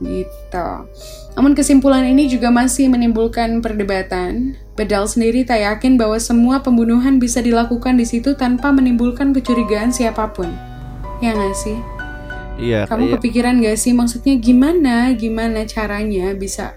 Gitu. 0.00 0.68
Namun 1.36 1.52
kesimpulan 1.52 2.08
ini 2.08 2.26
juga 2.26 2.48
masih 2.48 2.88
menimbulkan 2.88 3.60
perdebatan. 3.60 4.56
Bedal 4.74 5.04
sendiri 5.04 5.44
tak 5.44 5.60
yakin 5.60 6.00
bahwa 6.00 6.16
semua 6.16 6.64
pembunuhan 6.64 7.20
bisa 7.20 7.44
dilakukan 7.44 8.00
di 8.00 8.08
situ 8.08 8.32
tanpa 8.34 8.72
menimbulkan 8.72 9.36
kecurigaan 9.36 9.92
siapa 9.92 10.32
pun. 10.32 10.48
Ya 11.20 11.36
nggak 11.36 11.56
sih? 11.56 11.78
Iya. 12.60 12.88
Kamu 12.88 13.08
iya. 13.08 13.12
kepikiran 13.16 13.54
gak 13.64 13.78
sih 13.80 13.92
maksudnya 13.96 14.36
gimana 14.36 15.16
gimana 15.16 15.64
caranya 15.64 16.36
bisa 16.36 16.76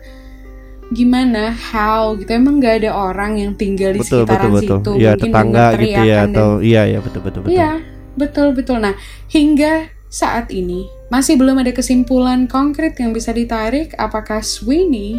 gimana 0.93 1.49
how 1.49 2.13
gitu 2.13 2.29
emang 2.37 2.61
nggak 2.61 2.85
ada 2.85 2.91
orang 2.93 3.41
yang 3.41 3.51
tinggal 3.57 3.95
di 3.95 3.99
betul 3.99 4.23
betul 4.29 4.29
sekitaran 4.29 4.51
betul 4.53 4.77
situ 4.77 4.91
iya 5.01 5.11
mungkin 5.17 5.23
tetangga 5.25 5.65
gitu 5.73 6.01
ya 6.05 6.17
atau 6.29 6.47
iya 6.61 6.81
iya 6.85 6.99
betul 7.01 7.21
betul 7.25 7.41
betul 7.41 7.53
Iya, 7.53 7.71
betul 8.13 8.47
betul. 8.53 8.77
Nah, 8.77 8.93
hingga 9.31 9.89
saat 10.13 10.53
ini 10.53 10.85
masih 11.09 11.41
belum 11.41 11.57
ada 11.57 11.73
kesimpulan 11.73 12.45
konkret 12.45 12.93
yang 13.01 13.09
bisa 13.11 13.33
ditarik 13.33 13.97
apakah 13.97 14.45
Sweeney 14.45 15.17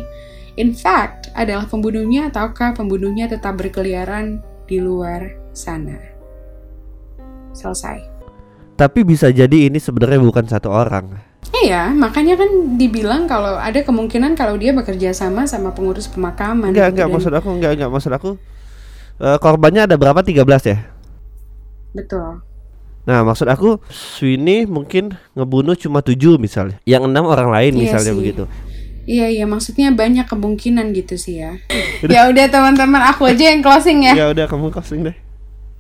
in 0.55 0.71
fact 0.71 1.35
adalah 1.35 1.67
pembunuhnya 1.67 2.31
ataukah 2.31 2.79
pembunuhnya 2.79 3.27
tetap 3.27 3.59
berkeliaran 3.59 4.39
di 4.71 4.79
luar 4.79 5.35
sana. 5.51 5.99
Selesai. 7.51 8.07
tapi 8.75 9.03
bisa 9.03 9.31
jadi 9.31 9.67
ini 9.67 9.79
sebenarnya 9.79 10.19
bukan 10.19 10.47
satu 10.47 10.71
orang 10.71 11.35
Iya, 11.55 11.93
makanya 11.93 12.41
kan 12.41 12.51
dibilang 12.75 13.29
kalau 13.29 13.55
ada 13.55 13.79
kemungkinan 13.79 14.33
kalau 14.35 14.57
dia 14.57 14.73
bekerja 14.73 15.13
sama 15.13 15.45
sama 15.45 15.71
pengurus 15.71 16.09
pemakaman. 16.09 16.73
enggak 16.73 16.91
gitu. 16.91 16.95
enggak 16.97 17.07
Dan- 17.07 17.15
maksud 17.15 17.33
aku 17.33 17.49
enggak 17.51 17.73
enggak 17.77 17.91
maksud 17.91 18.13
aku 18.13 18.31
eh, 19.19 19.39
korbannya 19.39 19.87
ada 19.87 19.95
berapa 19.95 20.19
13 20.19 20.39
ya 20.67 20.79
Betul. 21.93 22.43
Nah, 23.05 23.21
maksud 23.21 23.45
aku 23.53 23.85
Sweeney 23.93 24.65
mungkin 24.65 25.13
ngebunuh 25.37 25.77
cuma 25.77 26.01
tujuh 26.01 26.41
misalnya, 26.41 26.81
yang 26.89 27.05
enam 27.05 27.29
orang 27.29 27.53
lain 27.53 27.77
Iya 27.77 27.81
misalnya 27.85 28.13
sih. 28.13 28.19
begitu. 28.19 28.45
Iya 29.05 29.27
iya 29.29 29.45
maksudnya 29.45 29.93
banyak 29.93 30.25
kemungkinan 30.25 30.97
gitu 30.97 31.21
sih 31.21 31.45
ya. 31.45 31.61
ya 32.09 32.25
udah 32.33 32.49
teman-teman 32.49 33.05
aku 33.13 33.29
aja 33.29 33.53
yang 33.53 33.61
closing 33.61 34.09
ya. 34.09 34.17
Ya 34.17 34.27
udah 34.33 34.49
kamu 34.49 34.73
closing 34.73 35.05
deh. 35.05 35.17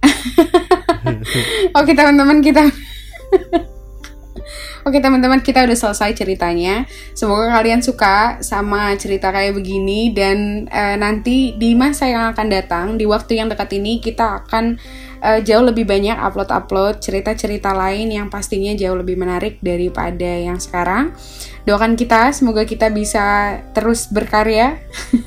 Oke 1.81 1.97
teman-teman 1.97 2.45
kita 2.45 2.69
Oke 4.85 5.01
teman-teman 5.01 5.41
kita 5.41 5.65
udah 5.65 5.73
selesai 5.73 6.13
ceritanya 6.13 6.85
Semoga 7.17 7.49
kalian 7.57 7.81
suka 7.81 8.45
sama 8.45 8.93
cerita 9.01 9.33
kayak 9.33 9.57
begini 9.57 10.13
Dan 10.13 10.69
eh, 10.69 10.97
nanti 11.01 11.57
di 11.57 11.73
masa 11.73 12.05
yang 12.05 12.37
akan 12.37 12.47
datang 12.53 12.87
Di 13.01 13.09
waktu 13.09 13.41
yang 13.41 13.49
dekat 13.49 13.81
ini 13.81 13.97
kita 14.05 14.45
akan 14.45 14.77
eh, 15.25 15.41
jauh 15.41 15.65
lebih 15.65 15.89
banyak 15.89 16.21
upload-upload 16.21 17.01
cerita-cerita 17.01 17.73
lain 17.73 18.13
Yang 18.13 18.29
pastinya 18.29 18.77
jauh 18.77 19.01
lebih 19.01 19.17
menarik 19.17 19.57
daripada 19.65 20.29
yang 20.29 20.61
sekarang 20.61 21.17
Doakan 21.65 21.97
kita 21.97 22.37
semoga 22.37 22.69
kita 22.69 22.93
bisa 22.93 23.59
terus 23.73 24.13
berkarya 24.13 24.77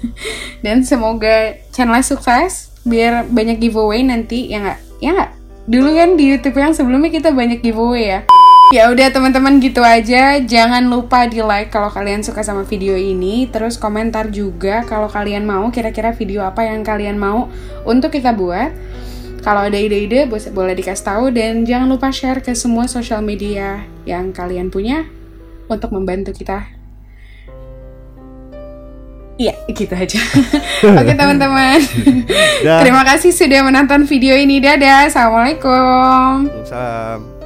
Dan 0.66 0.86
semoga 0.86 1.58
channelnya 1.74 2.06
sukses 2.06 2.70
Biar 2.88 3.28
banyak 3.28 3.60
giveaway 3.60 4.06
nanti 4.06 4.48
ya 4.54 4.64
nggak? 4.64 4.80
Ya 5.04 5.10
nggak? 5.12 5.32
Dulu 5.68 5.90
kan 5.92 6.16
di 6.16 6.32
YouTube 6.32 6.56
yang 6.56 6.72
sebelumnya 6.72 7.12
kita 7.12 7.36
banyak 7.36 7.60
giveaway 7.60 8.16
ya. 8.16 8.20
Ya 8.72 8.88
udah 8.88 9.12
teman-teman 9.12 9.60
gitu 9.60 9.84
aja. 9.84 10.40
Jangan 10.40 10.88
lupa 10.88 11.28
di 11.28 11.44
like 11.44 11.68
kalau 11.68 11.92
kalian 11.92 12.24
suka 12.24 12.40
sama 12.40 12.64
video 12.64 12.96
ini. 12.96 13.52
Terus 13.52 13.76
komentar 13.76 14.32
juga 14.32 14.88
kalau 14.88 15.12
kalian 15.12 15.44
mau 15.44 15.68
kira-kira 15.68 16.16
video 16.16 16.44
apa 16.48 16.64
yang 16.64 16.88
kalian 16.88 17.20
mau 17.20 17.52
untuk 17.84 18.16
kita 18.16 18.32
buat. 18.32 18.72
Kalau 19.48 19.64
ada 19.64 19.80
ide-ide 19.80 20.28
bo- 20.28 20.52
boleh 20.52 20.76
dikasih 20.76 21.08
tahu 21.08 21.32
dan 21.32 21.64
jangan 21.64 21.88
lupa 21.88 22.12
share 22.12 22.44
ke 22.44 22.52
semua 22.52 22.84
sosial 22.84 23.24
media 23.24 23.88
yang 24.04 24.36
kalian 24.36 24.68
punya 24.68 25.08
untuk 25.72 25.96
membantu 25.96 26.36
kita. 26.36 26.68
Iya, 29.40 29.56
gitu 29.72 29.96
aja. 29.96 30.20
Oke 31.00 31.14
teman-teman. 31.16 31.80
Terima 32.60 33.08
kasih 33.08 33.32
sudah 33.32 33.64
menonton 33.64 34.04
video 34.04 34.36
ini. 34.36 34.60
Dadah. 34.60 35.08
Assalamualaikum. 35.08 36.52
Salam. 36.68 37.37